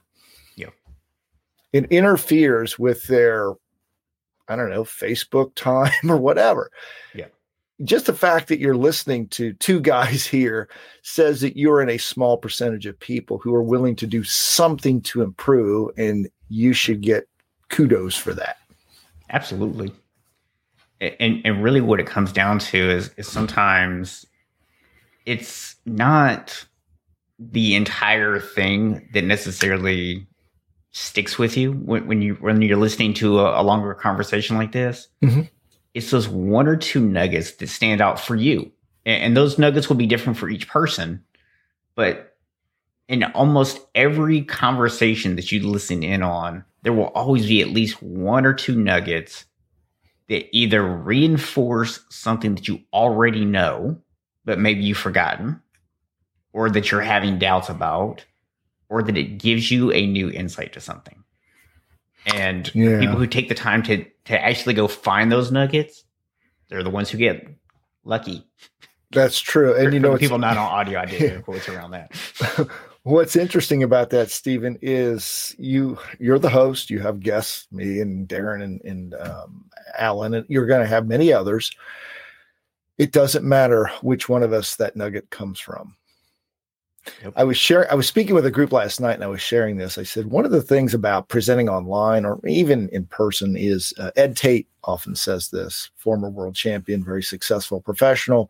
[0.56, 0.70] Yeah.
[1.74, 3.54] It interferes with their,
[4.48, 6.72] I don't know, Facebook time or whatever.
[7.14, 7.28] Yeah.
[7.84, 10.70] Just the fact that you're listening to two guys here
[11.02, 15.02] says that you're in a small percentage of people who are willing to do something
[15.02, 17.28] to improve, and you should get
[17.70, 18.58] kudos for that.
[19.30, 19.92] Absolutely.
[21.02, 24.26] And and really what it comes down to is is sometimes
[25.26, 26.66] it's not
[27.40, 30.26] the entire thing that necessarily
[30.94, 34.72] sticks with you when, when you when you're listening to a, a longer conversation like
[34.72, 35.10] this.
[35.22, 35.50] Mhm.
[35.94, 38.72] It's those one or two nuggets that stand out for you.
[39.06, 41.24] And, and those nuggets will be different for each person.
[41.96, 42.38] But
[43.08, 48.02] in almost every conversation that you listen in on, there will always be at least
[48.02, 49.46] one or two nuggets
[50.30, 53.98] that either reinforce something that you already know,
[54.46, 55.62] but maybe you've forgotten,
[56.54, 58.26] or that you're having doubts about,
[58.94, 61.24] or that it gives you a new insight to something.
[62.28, 63.00] And Yeah.
[63.00, 66.06] people who take the time to to actually go find those nuggets,
[66.70, 67.46] they're the ones who get
[68.06, 68.48] lucky.
[69.12, 69.74] That's true.
[69.76, 72.16] And For- you know, people not on audio, I did air quotes around that.
[73.04, 76.90] What's interesting about that, Stephen, is you you're the host.
[76.90, 79.66] You have guests, me and Darren and, and um,
[79.98, 81.72] Alan, and you're going to have many others.
[82.98, 85.96] It doesn't matter which one of us that nugget comes from.
[87.24, 87.34] Yep.
[87.36, 87.90] I was sharing.
[87.90, 89.98] I was speaking with a group last night, and I was sharing this.
[89.98, 94.12] I said one of the things about presenting online or even in person is uh,
[94.16, 95.90] Ed Tate often says this.
[95.98, 98.50] Former world champion, very successful professional.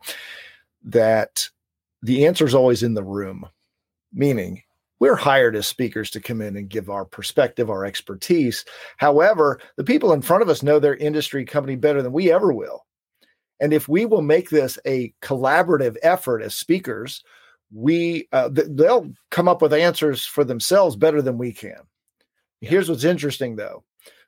[0.84, 1.48] That
[2.02, 3.48] the answer is always in the room
[4.14, 4.62] meaning
[5.00, 8.64] we're hired as speakers to come in and give our perspective, our expertise.
[8.96, 12.52] However, the people in front of us know their industry company better than we ever
[12.52, 12.86] will.
[13.60, 17.22] And if we will make this a collaborative effort as speakers,
[17.72, 21.80] we uh, th- they'll come up with answers for themselves better than we can.
[22.60, 23.84] Here's what's interesting though.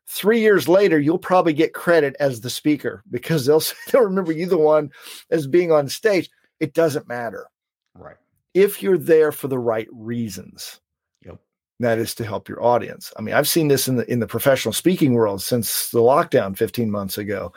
[0.09, 4.46] 3 years later, you'll probably get credit as the speaker because they'll they'll remember you
[4.46, 4.90] the one
[5.31, 6.31] as being on stage.
[6.61, 7.46] It doesn't matter
[7.94, 8.16] Right.
[8.55, 10.81] if you're there for the right reasons.
[11.25, 11.38] Yep.
[11.81, 13.12] That is to help your audience.
[13.18, 16.57] I mean, I've seen this in the in the professional speaking world since the lockdown
[16.57, 17.53] 15 months ago.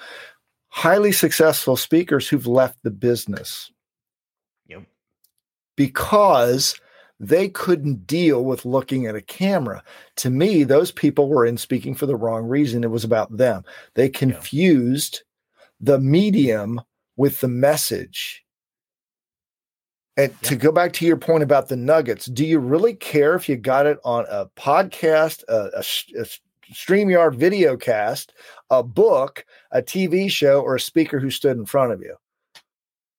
[0.70, 3.72] Highly successful speakers who've left the business.
[5.80, 6.78] Because
[7.22, 9.82] they couldn't deal with looking at a camera.
[10.18, 12.84] To me, those people were in speaking for the wrong reason.
[12.84, 13.64] It was about them.
[13.94, 15.24] They confused
[15.80, 16.82] the medium
[17.16, 18.44] with the message.
[20.18, 23.48] And to go back to your point about the nuggets, do you really care if
[23.48, 26.26] you got it on a podcast, a, a, a
[26.74, 28.34] StreamYard video cast,
[28.70, 32.18] a book, a TV show, or a speaker who stood in front of you?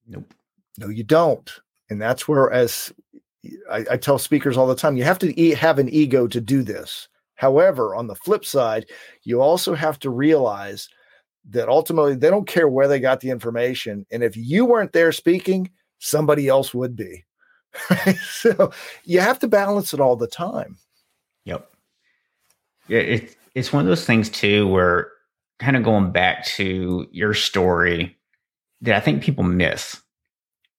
[0.07, 0.35] Nope.
[0.77, 1.51] No, you don't.
[1.90, 2.92] And that's where, as
[3.70, 6.40] I, I tell speakers all the time, you have to e- have an ego to
[6.40, 7.09] do this.
[7.35, 8.87] However, on the flip side,
[9.24, 10.88] you also have to realize
[11.48, 14.07] that ultimately they don't care where they got the information.
[14.11, 17.24] And if you weren't there speaking, somebody else would be.
[18.31, 18.72] so
[19.05, 20.76] you have to balance it all the time.
[21.44, 21.70] Yep.
[22.88, 25.11] Yeah, it's it's one of those things too where
[25.59, 28.16] kind of going back to your story
[28.81, 30.00] that I think people miss.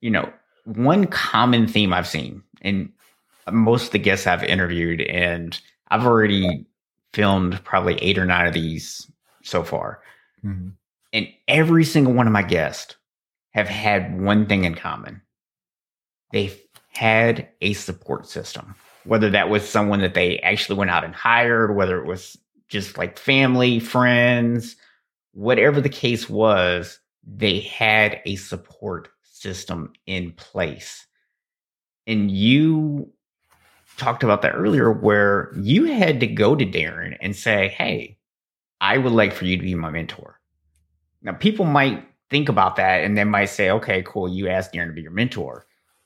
[0.02, 0.32] You know,
[0.66, 2.92] one common theme I've seen, and
[3.52, 6.66] most of the guests I've interviewed, and I've already
[7.14, 9.10] filmed probably eight or nine of these
[9.44, 10.02] so far.
[10.44, 10.70] Mm-hmm.
[11.14, 12.96] And every single one of my guests
[13.52, 15.22] have had one thing in common.
[16.32, 16.58] They've
[16.94, 21.76] had a support system, whether that was someone that they actually went out and hired,
[21.76, 22.38] whether it was
[22.70, 24.78] just like family, friends,
[25.34, 29.10] whatever the case was, they had a support
[29.42, 31.08] system in place.
[32.08, 33.12] And you
[33.98, 38.18] talked about that earlier, where you had to go to Darren and say, Hey,
[38.80, 40.40] I would like for you to be my mentor.
[41.22, 44.88] Now, people might think about that and they might say, Okay, cool, you asked Darren
[44.88, 45.66] to be your mentor.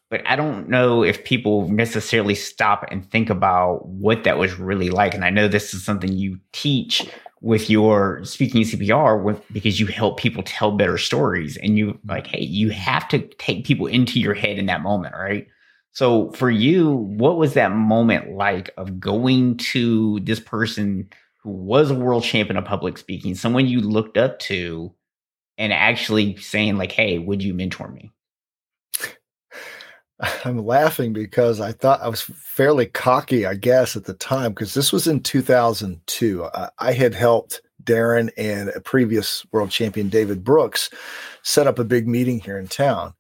[0.09, 4.89] But I don't know if people necessarily stop and think about what that was really
[4.89, 5.13] like.
[5.13, 7.09] And I know this is something you teach
[7.41, 12.09] with your speaking CPR with, because you help people tell better stories and you mm-hmm.
[12.09, 15.47] like, hey, you have to take people into your head in that moment, right?
[15.91, 21.09] So for you, what was that moment like of going to this person
[21.41, 24.93] who was a world champion of public speaking, someone you looked up to,
[25.57, 28.11] and actually saying like, "Hey, would you mentor me?"
[30.45, 34.73] I'm laughing because I thought I was fairly cocky, I guess, at the time, because
[34.73, 36.45] this was in 2002.
[36.45, 40.89] I, I had helped Darren and a previous world champion, David Brooks,
[41.43, 43.13] set up a big meeting here in town.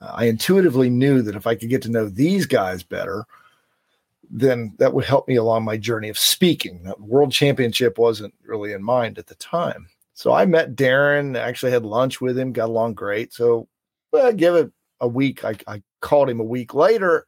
[0.00, 3.26] Uh, I intuitively knew that if I could get to know these guys better,
[4.30, 6.82] then that would help me along my journey of speaking.
[6.82, 9.88] The world championship wasn't really in mind at the time.
[10.14, 13.32] So I met Darren, actually had lunch with him, got along great.
[13.32, 13.68] So
[14.12, 15.44] well, give it a week.
[15.44, 17.26] I, I called him a week later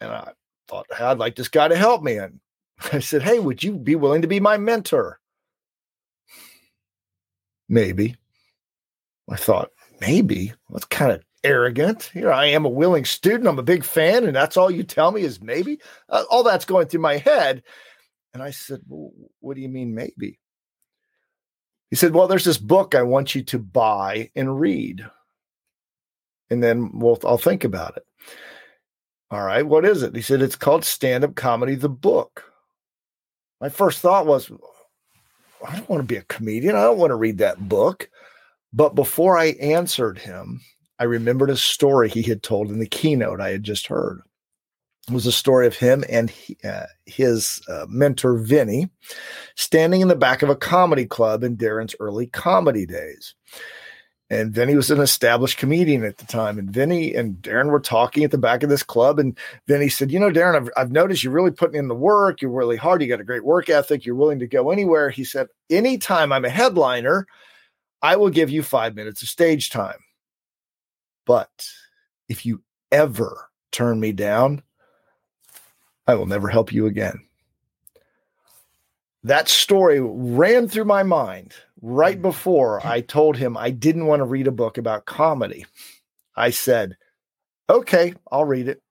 [0.00, 0.32] and I
[0.68, 2.16] thought, hey, I'd like this guy to help me.
[2.16, 2.40] And
[2.92, 5.18] I said, Hey, would you be willing to be my mentor?
[7.68, 8.16] Maybe.
[9.30, 10.52] I thought, maybe.
[10.70, 12.10] That's kind of arrogant.
[12.14, 13.46] Here I am, a willing student.
[13.46, 15.80] I'm a big fan, and that's all you tell me is maybe.
[16.08, 17.62] Uh, all that's going through my head.
[18.32, 20.38] And I said, well, What do you mean, maybe?
[21.90, 25.04] He said, Well, there's this book I want you to buy and read.
[26.50, 28.06] And then we'll, I'll think about it.
[29.30, 30.14] All right, what is it?
[30.14, 32.44] He said, It's called Stand Up Comedy, the book.
[33.60, 34.50] My first thought was,
[35.66, 36.76] I don't want to be a comedian.
[36.76, 38.08] I don't want to read that book.
[38.72, 40.60] But before I answered him,
[40.98, 44.22] I remembered a story he had told in the keynote I had just heard.
[45.08, 48.90] It was a story of him and he, uh, his uh, mentor, Vinny,
[49.56, 53.34] standing in the back of a comedy club in Darren's early comedy days.
[54.30, 56.58] And Vinny was an established comedian at the time.
[56.58, 59.18] And Vinny and Darren were talking at the back of this club.
[59.18, 62.42] And Vinny said, You know, Darren, I've, I've noticed you're really putting in the work.
[62.42, 63.00] You're really hard.
[63.00, 64.04] You got a great work ethic.
[64.04, 65.08] You're willing to go anywhere.
[65.08, 67.26] He said, Anytime I'm a headliner,
[68.02, 69.98] I will give you five minutes of stage time.
[71.24, 71.66] But
[72.28, 72.62] if you
[72.92, 74.62] ever turn me down,
[76.06, 77.24] I will never help you again.
[79.24, 82.22] That story ran through my mind right hmm.
[82.22, 85.66] before I told him I didn't want to read a book about comedy.
[86.36, 86.96] I said,
[87.68, 88.82] okay, I'll read it.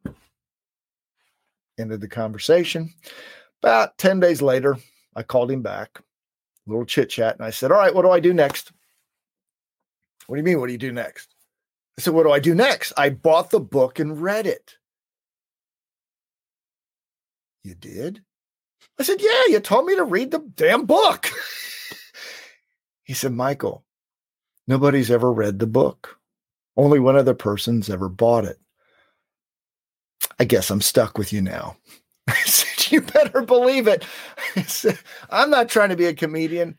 [1.79, 2.93] Ended the conversation.
[3.61, 4.77] About 10 days later,
[5.15, 8.11] I called him back, a little chit chat, and I said, All right, what do
[8.11, 8.71] I do next?
[10.27, 10.59] What do you mean?
[10.59, 11.33] What do you do next?
[11.97, 12.93] I said, What do I do next?
[12.97, 14.75] I bought the book and read it.
[17.63, 18.21] You did?
[18.99, 21.29] I said, Yeah, you told me to read the damn book.
[23.07, 23.85] he said, Michael,
[24.67, 26.19] nobody's ever read the book.
[26.75, 28.59] Only one other person's ever bought it.
[30.39, 31.77] I guess I'm stuck with you now.
[32.27, 34.05] I said, You better believe it.
[34.57, 36.77] I said, I'm not trying to be a comedian.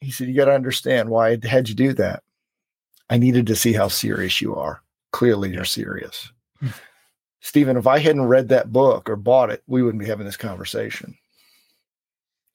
[0.00, 2.22] He said, You got to understand why I had you do that.
[3.10, 4.82] I needed to see how serious you are.
[5.12, 6.32] Clearly, you're serious.
[6.58, 6.68] Hmm.
[7.42, 10.38] Stephen, if I hadn't read that book or bought it, we wouldn't be having this
[10.38, 11.18] conversation.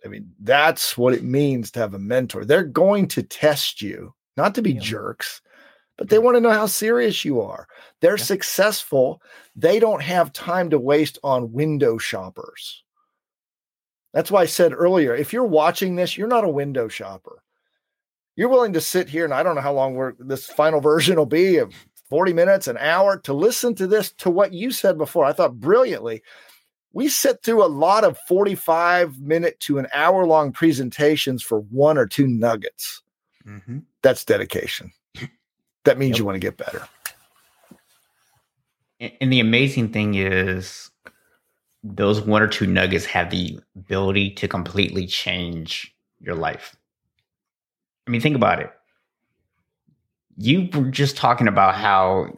[0.06, 2.46] I mean, that's what it means to have a mentor.
[2.46, 4.80] They're going to test you, not to be yeah.
[4.80, 5.42] jerks,
[5.98, 7.68] but they want to know how serious you are.
[8.02, 8.24] They're yeah.
[8.24, 9.22] successful.
[9.56, 12.84] They don't have time to waste on window shoppers.
[14.14, 17.44] That's why I said earlier if you're watching this, you're not a window shopper
[18.38, 21.18] you're willing to sit here and I don't know how long we're this final version
[21.18, 21.74] will be of
[22.10, 25.26] 40 minutes, an hour to listen to this to what you said before.
[25.26, 26.24] I thought brilliantly.
[26.98, 31.96] We sit through a lot of 45 minute to an hour long presentations for one
[31.96, 33.04] or two nuggets.
[33.46, 33.82] Mm-hmm.
[34.02, 34.92] That's dedication.
[35.84, 36.18] That means yep.
[36.18, 36.90] you want to get better.
[39.00, 40.90] And the amazing thing is,
[41.84, 46.76] those one or two nuggets have the ability to completely change your life.
[48.08, 48.72] I mean, think about it.
[50.36, 52.34] You were just talking about how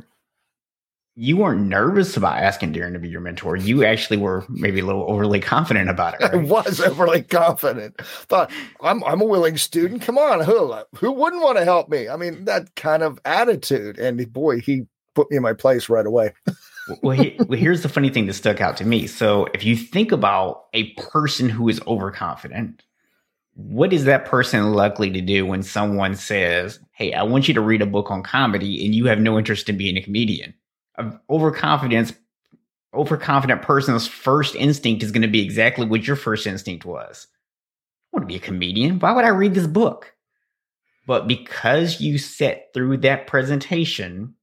[1.20, 3.58] you weren't nervous about asking Darren to be your mentor.
[3.58, 6.22] You actually were maybe a little overly confident about it.
[6.30, 6.34] Right?
[6.34, 8.00] I was overly confident.
[8.02, 8.52] Thought
[8.82, 10.02] I'm I'm a willing student.
[10.02, 12.08] Come on, who who wouldn't want to help me?
[12.08, 14.00] I mean, that kind of attitude.
[14.00, 14.84] And boy, he
[15.16, 16.34] put me in my place right away.
[17.04, 19.08] well, he, well, here's the funny thing that stuck out to me.
[19.08, 22.84] So, if you think about a person who is overconfident,
[23.56, 27.62] what is that person likely to do when someone says, Hey, I want you to
[27.62, 30.54] read a book on comedy and you have no interest in being a comedian?
[31.30, 32.14] Overconfidence,
[32.94, 37.28] overconfident person's first instinct is going to be exactly what your first instinct was.
[38.12, 39.00] I want to be a comedian.
[39.00, 40.14] Why would I read this book?
[41.06, 44.36] But because you sat through that presentation,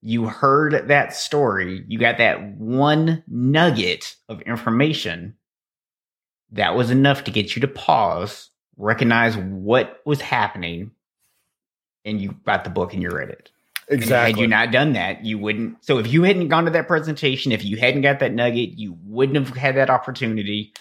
[0.00, 5.36] you heard that story, you got that one nugget of information
[6.52, 10.92] that was enough to get you to pause, recognize what was happening,
[12.04, 13.50] and you got the book and you read it.
[13.90, 14.16] Exactly.
[14.16, 15.84] And had you not done that, you wouldn't.
[15.84, 18.96] So if you hadn't gone to that presentation, if you hadn't got that nugget, you
[19.04, 20.72] wouldn't have had that opportunity.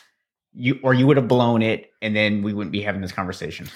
[0.53, 3.68] You or you would have blown it, and then we wouldn't be having this conversation.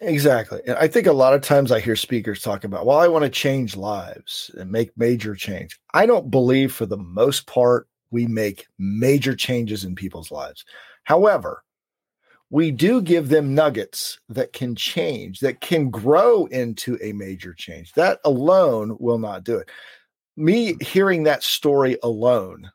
[0.00, 0.60] Exactly.
[0.66, 3.24] And I think a lot of times I hear speakers talk about, well, I want
[3.24, 5.78] to change lives and make major change.
[5.94, 10.64] I don't believe for the most part we make major changes in people's lives.
[11.04, 11.62] However,
[12.56, 17.92] we do give them nuggets that can change, that can grow into a major change.
[17.92, 19.68] That alone will not do it.
[20.38, 20.82] Me mm-hmm.
[20.82, 22.70] hearing that story alone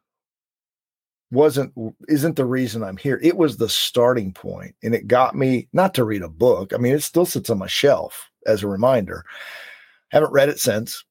[1.32, 1.74] wasn't
[2.08, 3.20] isn't the reason I'm here.
[3.24, 6.74] It was the starting point and it got me not to read a book.
[6.76, 9.26] I mean, it still sits on my shelf as a reminder.
[10.10, 11.04] Haven't read it since.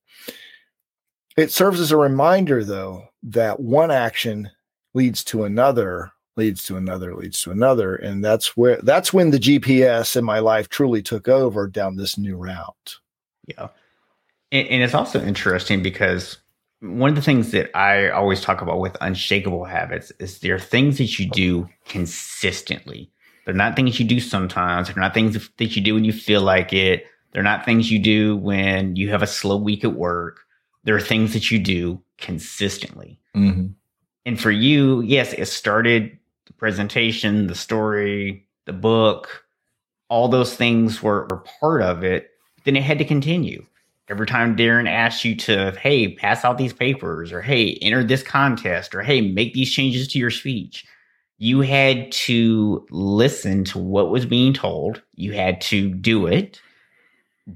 [1.37, 4.49] It serves as a reminder though that one action
[4.95, 7.95] leads to another leads to another leads to another.
[7.95, 12.19] And that's where that's when the gps in my life truly took over down this
[12.19, 12.97] new route.
[13.47, 13.69] Yeah.
[14.53, 16.39] And, and, it's also interesting because
[16.81, 20.59] one of the things that i always talk about with unshakable habits is there are
[20.59, 23.11] things that you do consistently.
[23.45, 24.89] They're not things you do sometimes.
[24.89, 27.07] They're not things that you do when you feel like it.
[27.33, 30.41] They're not things you do when you have a slow week at work.
[30.85, 33.21] There are things that you do consistently.
[33.37, 33.67] Mm-hmm.
[34.27, 36.19] and for you yes it started
[36.51, 39.45] the presentation, the story, the book,
[40.09, 42.31] all those things were, were part of it,
[42.65, 43.65] then it had to continue.
[44.09, 48.25] Every time Darren asked you to, hey, pass out these papers, or hey, enter this
[48.25, 50.85] contest, or hey, make these changes to your speech,
[51.39, 55.01] you had to listen to what was being told.
[55.15, 56.61] You had to do it.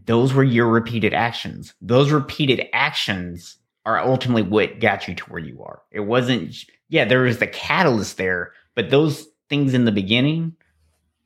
[0.06, 1.74] Those were your repeated actions.
[1.80, 5.82] Those repeated actions are ultimately what got you to where you are.
[5.90, 6.54] It wasn't,
[6.88, 10.56] yeah, there was the catalyst there, but those things in the beginning,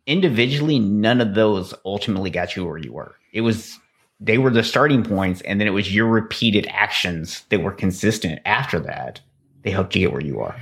[0.06, 3.14] individually, none of those ultimately got you where you were.
[3.32, 3.78] It was
[4.20, 8.40] they were the starting points, and then it was your repeated actions that were consistent
[8.44, 9.20] after that.
[9.62, 10.56] They helped you get where you are.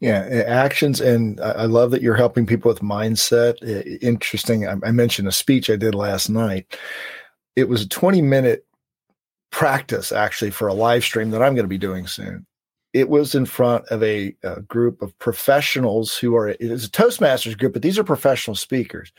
[0.00, 3.56] Yeah, actions, and I love that you're helping people with mindset.
[4.02, 4.66] Interesting.
[4.66, 6.78] I mentioned a speech I did last night.
[7.56, 8.66] It was a 20 minute
[9.50, 12.46] practice actually for a live stream that I'm going to be doing soon
[12.92, 16.90] it was in front of a, a, group of professionals who are it is a
[16.90, 19.12] toastmasters group but these are professional speakers.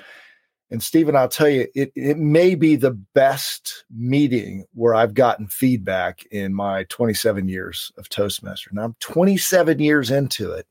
[0.70, 5.48] And stephen i'll tell you it, it may be the best meeting where i've gotten
[5.48, 10.66] feedback in my 27 years of toastmaster now i'm 27 years into it.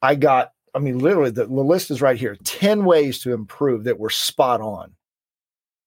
[0.00, 3.84] I got i mean literally the, the list is right here 10 ways to improve
[3.84, 4.92] that were spot on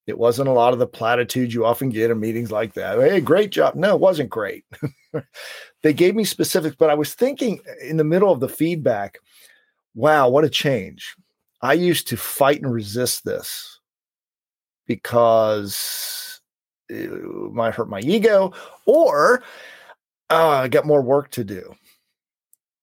[0.08, 2.98] it wasn't a lot of the platitudes you often get in meetings like that.
[2.98, 3.76] Hey, great job.
[3.76, 4.64] No, it wasn't great.
[5.84, 9.20] they gave me specifics, but I was thinking in the middle of the feedback,
[9.96, 11.14] wow, what a change.
[11.62, 13.82] I used to fight and resist this
[14.86, 16.40] because
[16.88, 17.12] it
[17.52, 18.54] might hurt my ego
[18.86, 19.44] or
[20.30, 21.76] uh, I got more work to do.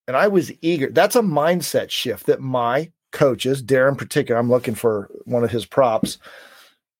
[0.06, 0.90] And I was eager.
[0.90, 5.50] That's a mindset shift that my coaches, Darren in particular, I'm looking for one of
[5.50, 6.18] his props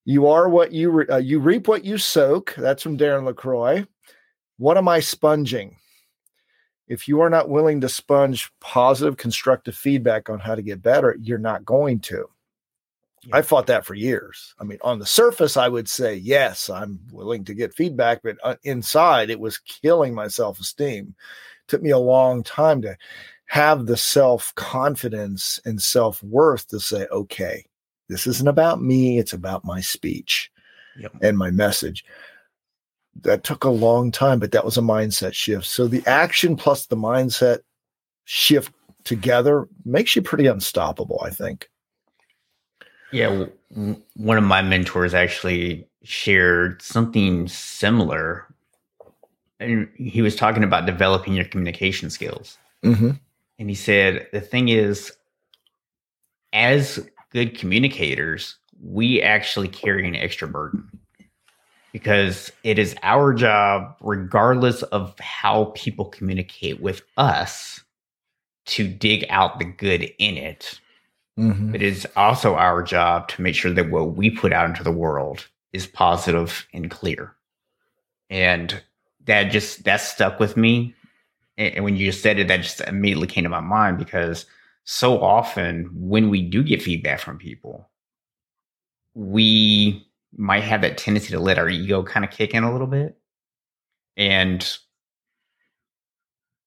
[0.05, 2.55] you are what you re- uh, you reap what you soak.
[2.57, 3.87] That's from Darren Lacroix.
[4.59, 5.77] What am I sponging?
[6.87, 11.17] If you are not willing to sponge positive, constructive feedback on how to get better,
[11.21, 12.29] you're not going to.
[13.33, 14.55] I fought that for years.
[14.61, 18.37] I mean, on the surface, I would say, yes, I'm willing to get feedback, but
[18.45, 21.15] uh, inside, it was killing my self esteem.
[21.69, 22.97] Took me a long time to
[23.47, 27.65] have the self confidence and self worth to say, okay,
[28.09, 30.51] this isn't about me, it's about my speech
[30.99, 31.13] yep.
[31.23, 32.05] and my message.
[33.23, 35.67] That took a long time, but that was a mindset shift.
[35.67, 37.61] So the action plus the mindset
[38.25, 38.73] shift
[39.05, 41.71] together makes you pretty unstoppable, I think.
[43.13, 43.47] Yeah,
[44.15, 48.47] one of my mentors actually shared something similar.
[49.61, 52.59] and he was talking about developing your communication skills.
[52.85, 53.11] Mm-hmm.
[53.59, 55.13] And he said, the thing is,
[56.53, 60.89] as good communicators, we actually carry an extra burden
[61.93, 67.81] because it is our job, regardless of how people communicate with us,
[68.67, 70.81] to dig out the good in it.
[71.39, 71.75] Mm-hmm.
[71.75, 74.93] It is also our job to make sure that what we put out into the
[74.93, 77.35] world is positive and clear.
[78.31, 78.81] And
[79.27, 80.95] that just that stuck with me.
[81.59, 84.47] And when you said it, that just immediately came to my mind because
[84.85, 87.89] so often when we do get feedback from people,
[89.15, 90.07] we
[90.37, 93.17] might have that tendency to let our ego kind of kick in a little bit.
[94.17, 94.67] And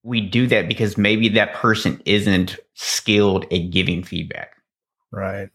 [0.04, 4.56] we do that because maybe that person isn't skilled at giving feedback.
[5.12, 5.50] Right.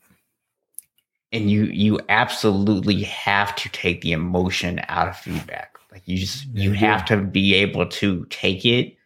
[1.33, 5.79] And you you absolutely have to take the emotion out of feedback.
[5.91, 6.79] Like you just you Yeah.
[6.97, 8.97] have to be able to take it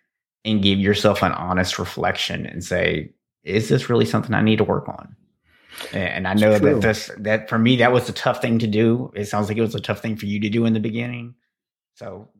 [0.44, 3.12] and give yourself an honest reflection and say,
[3.46, 5.16] is this really something I need to work on?
[5.92, 9.12] And I know that this that for me that was a tough thing to do.
[9.14, 11.34] It sounds like it was a tough thing for you to do in the beginning.
[11.94, 12.30] So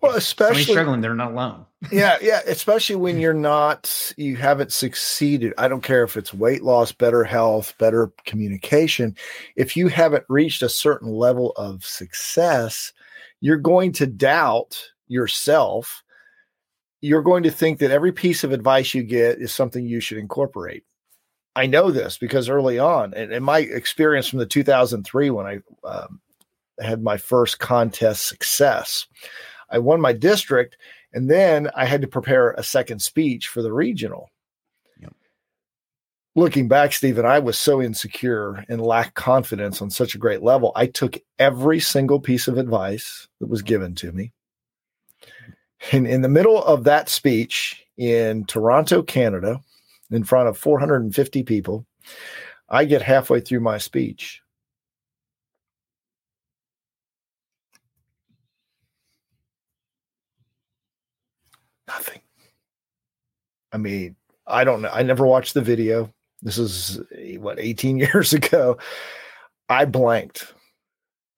[0.00, 1.66] Well, especially struggling, they're not alone.
[1.92, 5.54] yeah, yeah, especially when you're not, you haven't succeeded.
[5.56, 9.16] I don't care if it's weight loss, better health, better communication.
[9.56, 12.92] If you haven't reached a certain level of success,
[13.40, 16.02] you're going to doubt yourself.
[17.02, 20.18] You're going to think that every piece of advice you get is something you should
[20.18, 20.84] incorporate.
[21.54, 25.58] I know this because early on, and, and my experience from the 2003 when I
[25.86, 26.20] um,
[26.80, 29.06] had my first contest success,
[29.68, 30.78] I won my district
[31.12, 34.30] and then I had to prepare a second speech for the regional.
[35.00, 35.14] Yep.
[36.34, 40.72] Looking back, Stephen, I was so insecure and lacked confidence on such a great level.
[40.74, 44.32] I took every single piece of advice that was given to me.
[45.90, 49.60] And in the middle of that speech in Toronto, Canada,
[50.10, 51.86] in front of 450 people,
[52.68, 54.40] I get halfway through my speech.
[61.88, 62.20] Nothing.
[63.72, 64.16] I mean,
[64.46, 64.90] I don't know.
[64.92, 66.12] I never watched the video.
[66.42, 68.78] This is eh, what 18 years ago.
[69.68, 70.54] I blanked.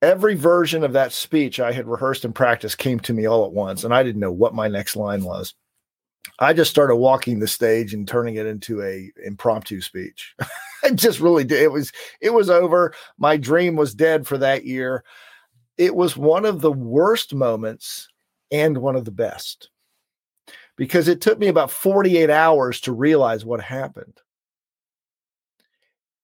[0.01, 3.53] Every version of that speech I had rehearsed and practiced came to me all at
[3.53, 5.53] once, and I didn't know what my next line was.
[6.39, 10.35] I just started walking the stage and turning it into a impromptu speech.
[10.83, 11.61] I just really did.
[11.61, 11.91] It was
[12.21, 12.93] it was over.
[13.17, 15.03] My dream was dead for that year.
[15.77, 18.07] It was one of the worst moments
[18.51, 19.69] and one of the best
[20.77, 24.19] because it took me about 48 hours to realize what happened.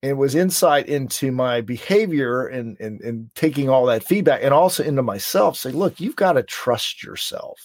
[0.02, 4.84] It was insight into my behavior and, and, and taking all that feedback and also
[4.84, 5.58] into myself.
[5.58, 7.60] Say, look, you've got to trust yourself.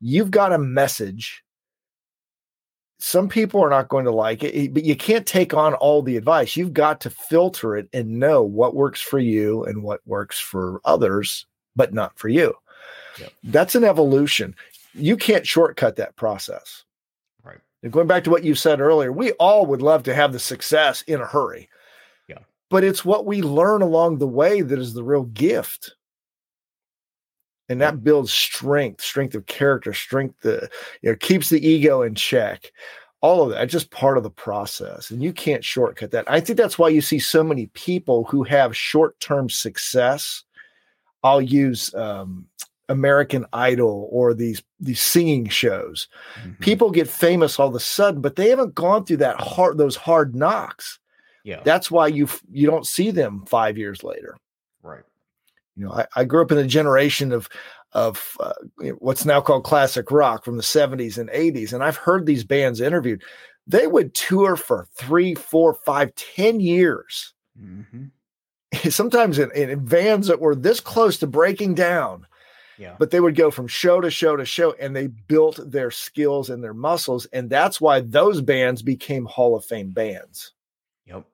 [0.00, 1.44] You've got a message.
[2.98, 6.02] Some people are not going to like it, eh, but you can't take on all
[6.02, 6.56] the advice.
[6.56, 10.80] You've got to filter it and know what works for you and what works for
[10.84, 11.46] others,
[11.76, 12.54] but not for you.
[13.20, 13.32] Yep.
[13.44, 14.56] That's an evolution
[14.94, 16.84] you can't shortcut that process.
[17.84, 20.38] And going back to what you said earlier, we all would love to have the
[20.38, 21.68] success in a hurry.
[22.28, 22.38] Yeah.
[22.70, 25.94] But it's what we learn along the way that is the real gift.
[27.68, 30.70] And that builds strength, strength of character, strength that
[31.02, 32.72] you know keeps the ego in check.
[33.20, 35.10] All of that just part of the process.
[35.10, 36.24] And you can't shortcut that.
[36.26, 40.42] I think that's why you see so many people who have short-term success.
[41.22, 42.46] I'll use um,
[42.88, 46.08] American Idol or these these singing shows.
[46.42, 46.60] Mhm.
[46.60, 49.96] People get famous all of a sudden, but they haven't gone through that hard those
[49.96, 50.98] hard knocks.
[51.44, 51.60] Yeah.
[51.64, 54.36] That's why you you don't see them five years later.
[54.82, 55.02] right.
[55.76, 57.48] You know, I, I grew up in a generation of
[57.92, 58.52] of uh,
[58.98, 62.80] what's now called classic rock from the 70s and 80s, and I've heard these bands
[62.80, 63.22] interviewed.
[63.66, 67.32] They would tour for three, four, five, ten years.
[67.58, 68.04] hmm
[68.90, 72.26] Sometimes in, in vans that were this close to breaking down.
[72.78, 72.96] Yeah.
[72.98, 76.50] but they would go from show to show to show and they built their skills
[76.50, 80.52] and their muscles and that's why those bands became hall of fame bands
[81.06, 81.24] Yep.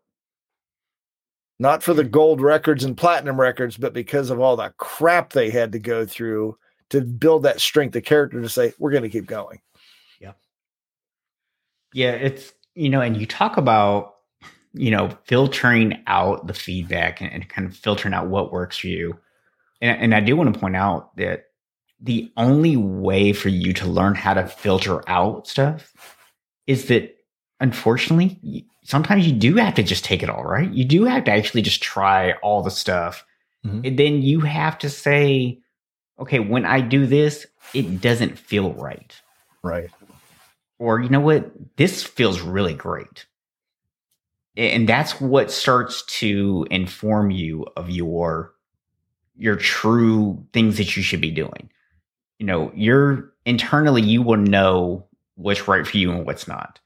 [1.59, 5.51] not for the gold records and platinum records but because of all the crap they
[5.51, 6.57] had to go through
[6.91, 9.61] to build that strength of character to say we're going to keep going
[10.21, 10.33] Yeah,
[11.95, 12.13] Yeah.
[12.13, 14.15] it's you know, and you talk about
[14.75, 18.87] you know filtering out the feedback and, and kind of filtering out what works for
[18.87, 19.19] you.
[19.81, 21.47] And, and I do want to point out that
[22.01, 25.93] the only way for you to learn how to filter out stuff
[26.67, 27.17] is that
[27.61, 31.31] unfortunately sometimes you do have to just take it all right you do have to
[31.31, 33.25] actually just try all the stuff
[33.67, 33.87] Mhm.
[33.87, 35.61] and then you have to say
[36.19, 39.15] okay when i do this it doesn't feel right.
[39.63, 39.91] Right.
[40.79, 41.53] Or, you know what?
[41.77, 43.27] This feels really great.
[44.57, 48.55] And that's what starts to inform you of your
[49.41, 51.71] your true things that you should be doing.
[52.39, 56.79] You know, you're internally you will know what's right for you and what's not.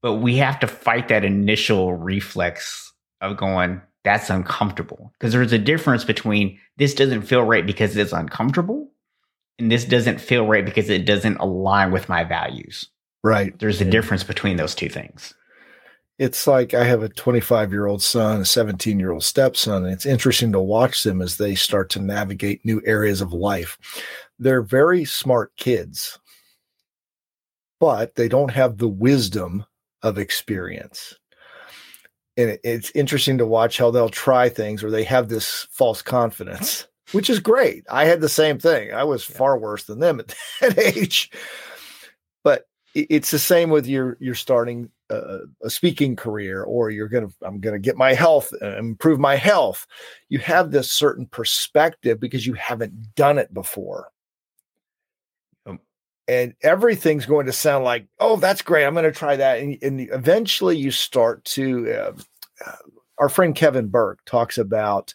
[0.00, 5.12] But we have to fight that initial reflex of going, that's uncomfortable.
[5.18, 8.90] Because there's a difference between this doesn't feel right because it's uncomfortable
[9.58, 12.88] and this doesn't feel right because it doesn't align with my values.
[13.22, 13.58] Right.
[13.58, 15.34] There's a difference between those two things.
[16.20, 19.92] It's like I have a 25 year old son, a 17 year old stepson, and
[19.92, 23.78] it's interesting to watch them as they start to navigate new areas of life.
[24.38, 26.18] They're very smart kids,
[27.80, 29.64] but they don't have the wisdom
[30.02, 31.18] of experience.
[32.36, 36.82] And it's interesting to watch how they'll try things or they have this false confidence
[36.82, 37.16] mm-hmm.
[37.16, 37.86] which is great.
[37.90, 38.92] I had the same thing.
[38.92, 39.38] I was yeah.
[39.38, 41.30] far worse than them at that age
[42.94, 47.60] it's the same with your you're starting a, a speaking career or you're gonna i'm
[47.60, 49.86] gonna get my health uh, improve my health
[50.28, 54.10] you have this certain perspective because you haven't done it before
[56.30, 58.84] and everything's going to sound like, oh, that's great.
[58.84, 59.58] I'm going to try that.
[59.58, 62.12] And, and eventually you start to, uh,
[62.64, 62.76] uh,
[63.18, 65.12] our friend Kevin Burke talks about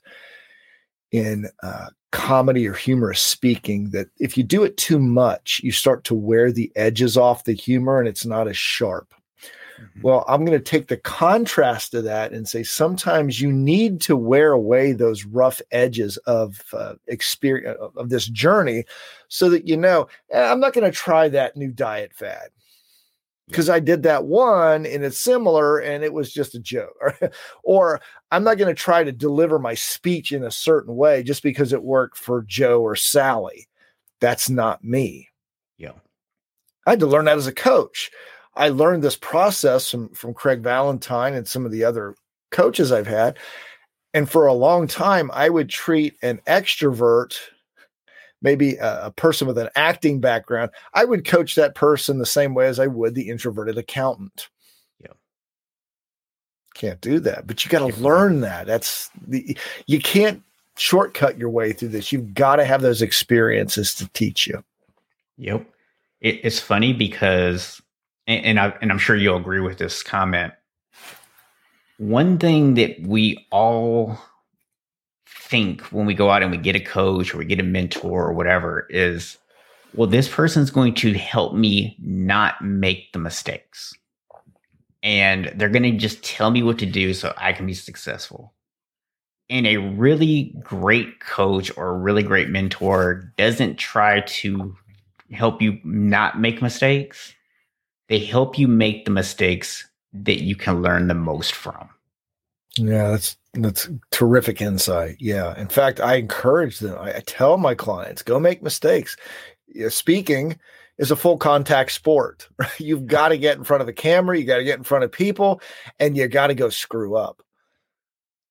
[1.14, 6.06] in uh, comedy or humorous speaking that if you do it too much, you start
[6.06, 9.14] to wear the edges off the humor and it's not as sharp.
[9.80, 10.02] Mm-hmm.
[10.02, 14.16] Well, I'm going to take the contrast of that and say sometimes you need to
[14.16, 18.86] wear away those rough edges of uh, experience of this journey,
[19.28, 22.50] so that you know eh, I'm not going to try that new diet fad
[23.48, 26.96] because I did that one and it's similar and it was just a joke.
[27.64, 31.44] or I'm not going to try to deliver my speech in a certain way just
[31.44, 33.68] because it worked for Joe or Sally.
[34.20, 35.30] That's not me.
[35.78, 35.92] Yeah.
[36.88, 38.10] I had to learn that as a coach.
[38.56, 42.16] I learned this process from, from Craig Valentine and some of the other
[42.52, 43.38] coaches I've had.
[44.14, 47.36] And for a long time, I would treat an extrovert,
[48.42, 52.54] maybe a, a, person with an acting background, I would coach that person the same
[52.54, 54.50] way as I would the introverted accountant.
[55.00, 55.14] Yeah.
[56.74, 58.68] Can't do that, but you got to learn that.
[58.68, 59.58] That's the,
[59.88, 60.44] you can't
[60.78, 62.12] shortcut your way through this.
[62.12, 64.64] You've got to have those experiences to teach you.
[65.38, 65.66] Yep.
[66.22, 67.82] It, it's funny because
[68.28, 70.54] and, and I and I'm sure you'll agree with this comment.
[71.98, 74.20] One thing that we all
[75.48, 78.26] think when we go out and we get a coach or we get a mentor
[78.26, 79.38] or whatever is,
[79.94, 83.94] well, this person's going to help me not make the mistakes.
[85.04, 88.54] And they're going to just tell me what to do so I can be successful.
[89.50, 94.76] And a really great coach or a really great mentor doesn't try to
[95.32, 97.36] help you not make mistakes
[98.08, 101.90] they help you make the mistakes that you can learn the most from.
[102.78, 105.18] Yeah, that's that's terrific insight.
[105.20, 105.60] Yeah.
[105.60, 106.98] In fact, I encourage them.
[107.00, 109.16] I, I tell my clients, go make mistakes.
[109.90, 110.60] speaking
[110.98, 112.48] is a full contact sport.
[112.78, 115.04] You've got to get in front of the camera, you got to get in front
[115.04, 115.62] of people,
[116.00, 117.42] and you got to go screw up.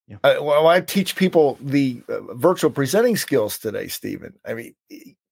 [0.07, 0.17] Yeah.
[0.23, 4.33] Uh, well, I teach people the uh, virtual presenting skills today, Stephen.
[4.45, 4.75] I mean,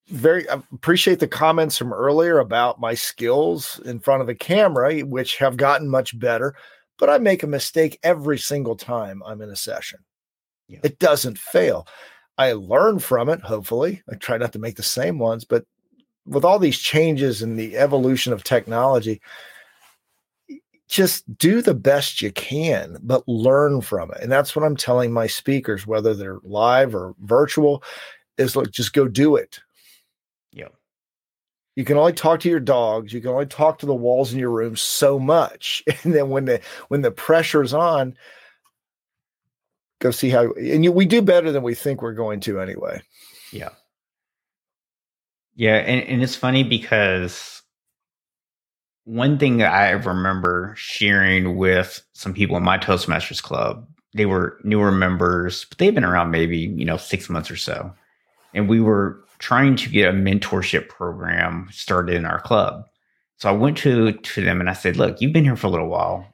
[0.08, 5.02] very I appreciate the comments from earlier about my skills in front of the camera,
[5.02, 6.56] which have gotten much better.
[7.00, 10.00] But I make a mistake every single time I'm in a session.
[10.68, 10.80] Yeah.
[10.84, 11.88] It doesn't fail.
[12.38, 14.02] I learn from it, hopefully.
[14.12, 15.66] I try not to make the same ones, but
[16.26, 19.22] with all these changes and the evolution of technology,
[20.88, 24.20] just do the best you can, but learn from it.
[24.22, 27.84] And that's what I'm telling my speakers, whether they're live or virtual,
[28.38, 29.60] is look, just go do it.
[31.76, 33.14] You can only talk to your dogs.
[33.14, 35.84] You can only talk to the walls in your room so much.
[36.04, 38.16] And then when the when the pressure's on,
[40.00, 43.02] go see how and you, we do better than we think we're going to anyway.
[43.52, 43.70] Yeah.
[45.56, 47.62] Yeah, and, and it's funny because
[49.06, 54.60] one thing that I remember sharing with some people in my Toastmasters club, they were
[54.64, 57.94] newer members, but they've been around maybe, you know, six months or so.
[58.54, 62.86] And we were trying to get a mentorship program started in our club.
[63.36, 65.70] So I went to to them and I said, "Look, you've been here for a
[65.70, 66.26] little while.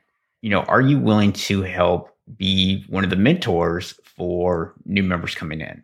[0.41, 5.33] You know, are you willing to help be one of the mentors for new members
[5.33, 5.81] coming in?"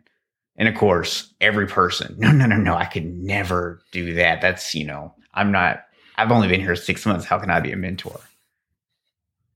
[0.54, 4.40] And of course, every person, "No, no, no, no, I could never do that.
[4.40, 5.82] That's, you know, I'm not
[6.18, 7.26] I've only been here 6 months.
[7.26, 8.20] How can I be a mentor?"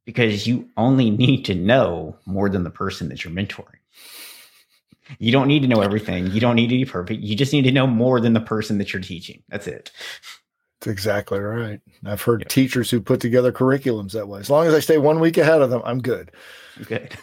[0.05, 3.79] Because you only need to know more than the person that you're mentoring.
[5.19, 6.27] You don't need to know everything.
[6.29, 7.23] You don't need to be perfect.
[7.23, 9.43] You just need to know more than the person that you're teaching.
[9.49, 9.91] That's it.
[10.81, 11.81] That's exactly right.
[12.07, 14.41] I've heard teachers who put together curriculums that way.
[14.41, 16.31] As long as I stay one week ahead of them, I'm good.
[16.87, 17.17] Good.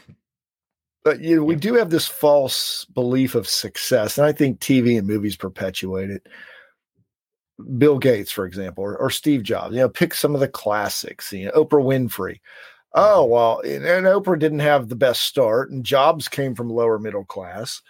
[1.04, 4.98] But you know, we do have this false belief of success, and I think TV
[4.98, 6.28] and movies perpetuate it.
[7.78, 9.74] Bill Gates, for example, or, or Steve Jobs.
[9.74, 11.32] You know, pick some of the classics.
[11.32, 12.40] You know, Oprah Winfrey.
[12.94, 16.98] Oh well, and, and Oprah didn't have the best start, and Jobs came from lower
[17.00, 17.82] middle class.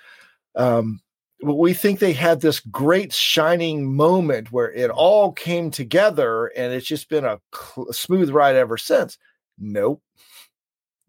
[0.56, 1.02] Um,
[1.42, 6.74] but we think they had this great shining moment where it all came together, and
[6.74, 9.18] it's just been a, cl- smooth ride ever since.
[9.60, 10.02] Nope,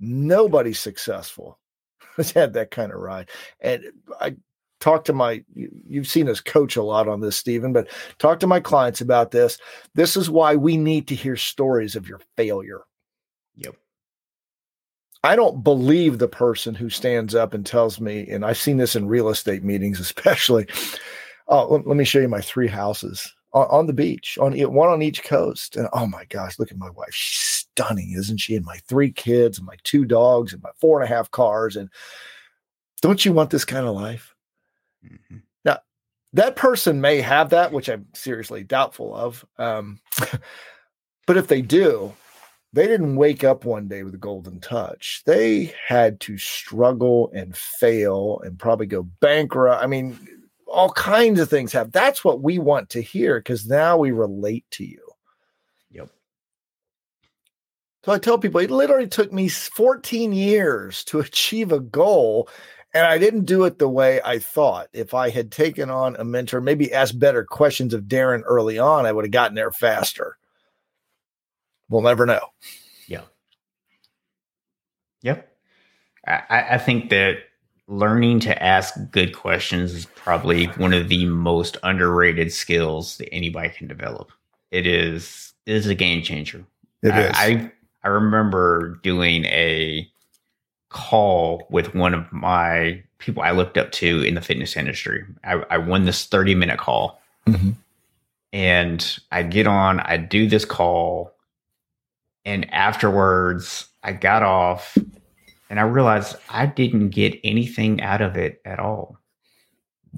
[0.01, 1.59] nobody's successful
[2.17, 3.31] has had that kind of ride,
[3.61, 3.85] and
[4.21, 4.37] I
[4.81, 7.89] talk to my you've seen us coach a lot on this stephen but
[8.21, 9.59] talk to my clients about this
[9.97, 12.83] this is why we need to hear stories of your failure
[13.59, 13.77] Yep.
[15.25, 18.97] I don't believe the person who stands up and tells me, and I've seen this
[18.97, 20.67] in real estate meetings, especially.
[21.49, 24.89] Oh, let, let me show you my three houses on, on, the beach, on one
[24.89, 25.77] on each coast.
[25.77, 27.13] And oh my gosh, look at my wife.
[27.13, 28.57] She's stunning, isn't she?
[28.57, 31.77] And my three kids, and my two dogs, and my four and a half cars.
[31.77, 31.89] And
[33.01, 34.35] don't you want this kind of life?
[35.05, 35.39] Mm-hmm.
[35.65, 35.79] Now,
[36.35, 39.45] that person may have that, which I'm seriously doubtful of.
[39.59, 40.01] Um,
[41.27, 42.13] but if they do,
[42.79, 45.23] they didn't wake up one day with a golden touch.
[45.27, 49.83] They had to struggle and fail and probably go bankrupt.
[49.83, 50.17] I mean,
[50.69, 51.91] all kinds of things have.
[51.91, 55.03] That's what we want to hear because now we relate to you.
[55.91, 56.11] Yep.
[58.05, 62.49] So I tell people it literally took me 14 years to achieve a goal.
[62.95, 64.87] And I didn't do it the way I thought.
[64.93, 69.05] If I had taken on a mentor, maybe asked better questions of Darren early on,
[69.05, 70.39] I would have gotten there faster.
[71.89, 72.41] We'll never know.
[73.07, 73.23] Yeah.
[75.23, 75.49] Yep.
[76.27, 77.39] I, I think that
[77.87, 83.71] learning to ask good questions is probably one of the most underrated skills that anybody
[83.71, 84.31] can develop.
[84.71, 86.65] It is it is a game changer.
[87.03, 87.33] It I, is.
[87.35, 87.73] I
[88.05, 90.09] I remember doing a
[90.91, 95.25] call with one of my people I looked up to in the fitness industry.
[95.45, 97.21] I, I won this 30 minute call.
[97.47, 97.71] Mm-hmm.
[98.53, 101.35] And I get on, I do this call,
[102.49, 104.97] and afterwards, I got off
[105.69, 109.19] and I realized I didn't get anything out of it at all.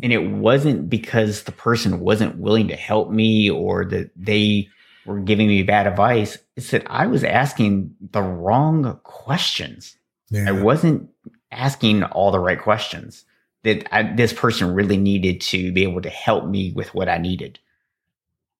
[0.00, 4.68] And it wasn't because the person wasn't willing to help me or that they
[5.06, 6.38] were giving me bad advice.
[6.54, 9.96] It's that I was asking the wrong questions.
[10.30, 10.50] Yeah.
[10.50, 11.10] I wasn't
[11.50, 13.24] asking all the right questions
[13.64, 17.18] that I, this person really needed to be able to help me with what I
[17.18, 17.58] needed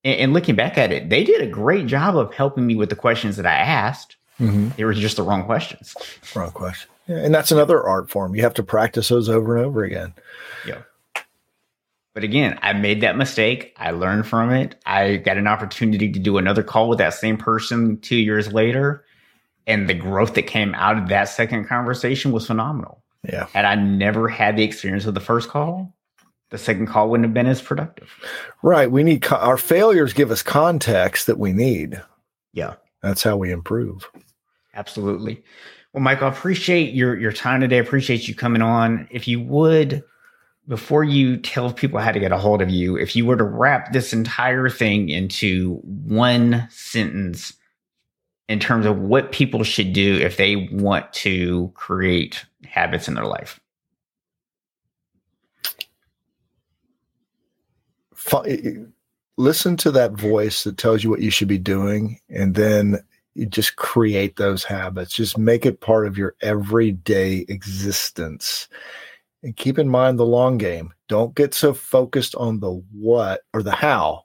[0.05, 2.89] and, and, looking back at it, they did a great job of helping me with
[2.89, 4.17] the questions that I asked.
[4.39, 4.71] Mm-hmm.
[4.77, 5.95] They were just the wrong questions.
[6.35, 6.91] Wrong question.
[7.07, 8.35] Yeah, and that's another art form.
[8.35, 10.15] You have to practice those over and over again.
[10.67, 10.83] Yeah.
[12.15, 13.75] But again, I made that mistake.
[13.77, 14.77] I learned from it.
[14.85, 19.05] I got an opportunity to do another call with that same person two years later.
[19.67, 23.03] And the growth that came out of that second conversation was phenomenal.
[23.23, 23.47] Yeah.
[23.55, 25.95] And I never had the experience of the first call,
[26.51, 28.11] the second call wouldn't have been as productive.
[28.63, 28.91] Right.
[28.91, 32.03] We need co- our failures give us context that we need.
[32.53, 32.75] Yeah.
[33.03, 34.11] That's how we improve.
[34.75, 35.43] Absolutely.
[35.93, 37.79] Well, Michael, I appreciate your your time today.
[37.79, 39.09] I appreciate you coming on.
[39.11, 40.05] If you would,
[40.69, 43.45] before you tell people how to get a hold of you, if you were to
[43.45, 47.55] wrap this entire thing into one sentence
[48.49, 53.27] in terms of what people should do if they want to create habits in their
[53.27, 53.61] life.
[59.37, 62.99] Listen to that voice that tells you what you should be doing and then
[63.35, 65.14] you just create those habits.
[65.14, 68.68] Just make it part of your everyday existence.
[69.43, 70.93] And keep in mind the long game.
[71.09, 74.25] Don't get so focused on the what or the how.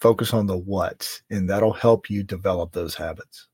[0.00, 3.46] Focus on the what and that'll help you develop those habits.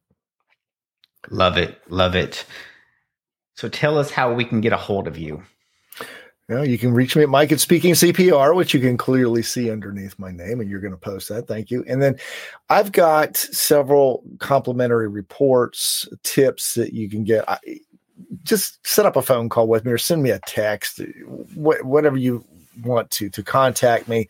[1.30, 1.80] Love it.
[1.88, 2.44] Love it.
[3.54, 5.42] So tell us how we can get a hold of you
[6.48, 9.70] you, you can reach me at Mike at Speaking CPR, which you can clearly see
[9.70, 11.46] underneath my name, and you're going to post that.
[11.46, 11.84] Thank you.
[11.86, 12.18] And then
[12.70, 17.48] I've got several complimentary reports, tips that you can get.
[17.48, 17.58] I,
[18.42, 21.00] just set up a phone call with me or send me a text,
[21.54, 22.44] wh- whatever you
[22.82, 24.28] want to, to contact me.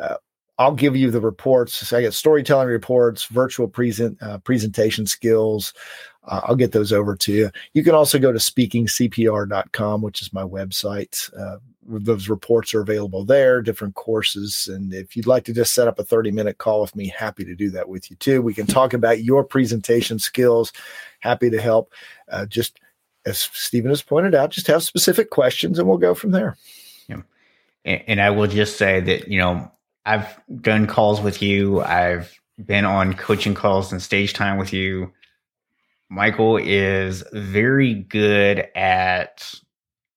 [0.00, 0.16] Uh,
[0.58, 1.74] I'll give you the reports.
[1.74, 5.72] So I get storytelling reports, virtual present uh, presentation skills,
[6.28, 7.50] uh, I'll get those over to you.
[7.72, 11.34] You can also go to speakingcpr.com, which is my website.
[11.38, 14.68] Uh, those reports are available there, different courses.
[14.70, 17.44] And if you'd like to just set up a 30 minute call with me, happy
[17.44, 18.42] to do that with you too.
[18.42, 20.72] We can talk about your presentation skills.
[21.20, 21.92] Happy to help.
[22.30, 22.78] Uh, just
[23.24, 26.58] as Stephen has pointed out, just have specific questions and we'll go from there.
[27.08, 27.22] Yeah.
[27.86, 29.72] And, and I will just say that, you know,
[30.04, 31.82] I've done calls with you.
[31.82, 35.12] I've been on coaching calls and stage time with you.
[36.10, 39.54] Michael is very good at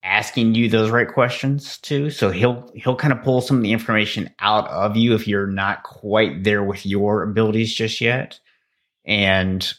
[0.04, 2.10] asking you those right questions too.
[2.10, 5.48] So he'll he'll kind of pull some of the information out of you if you're
[5.48, 8.40] not quite there with your abilities just yet.
[9.06, 9.72] And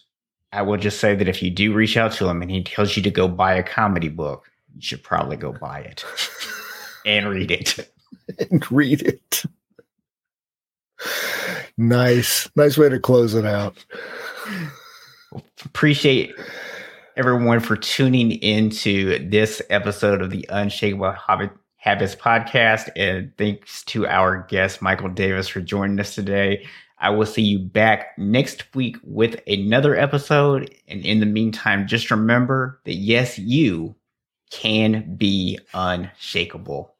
[0.52, 2.96] I will just say that if you do reach out to him and he tells
[2.96, 6.04] you to go buy a comedy book, you should probably go buy it
[7.06, 7.90] and read it.
[8.50, 9.44] and read it.
[11.76, 12.48] Nice.
[12.56, 13.84] Nice way to close it out.
[15.64, 16.32] Appreciate
[17.16, 21.14] everyone for tuning into this episode of the Unshakable
[21.76, 22.90] Habits podcast.
[22.96, 26.66] And thanks to our guest, Michael Davis, for joining us today.
[26.98, 30.72] I will see you back next week with another episode.
[30.86, 33.96] And in the meantime, just remember that yes, you
[34.50, 36.91] can be unshakable.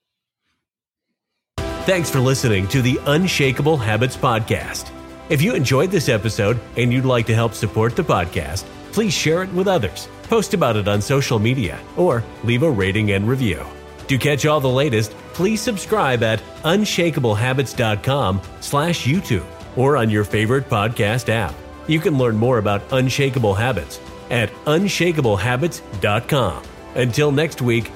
[1.85, 4.93] Thanks for listening to the Unshakable Habits Podcast.
[5.28, 8.62] If you enjoyed this episode and you'd like to help support the podcast,
[8.93, 13.11] please share it with others, post about it on social media, or leave a rating
[13.12, 13.66] and review.
[14.07, 20.68] To catch all the latest, please subscribe at unshakablehabits.com slash YouTube or on your favorite
[20.68, 21.55] podcast app.
[21.89, 23.99] You can learn more about unshakable habits
[24.30, 26.62] at unshakablehabits.com.
[26.95, 27.91] Until next week,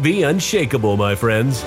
[0.00, 1.62] be unshakable, my friends.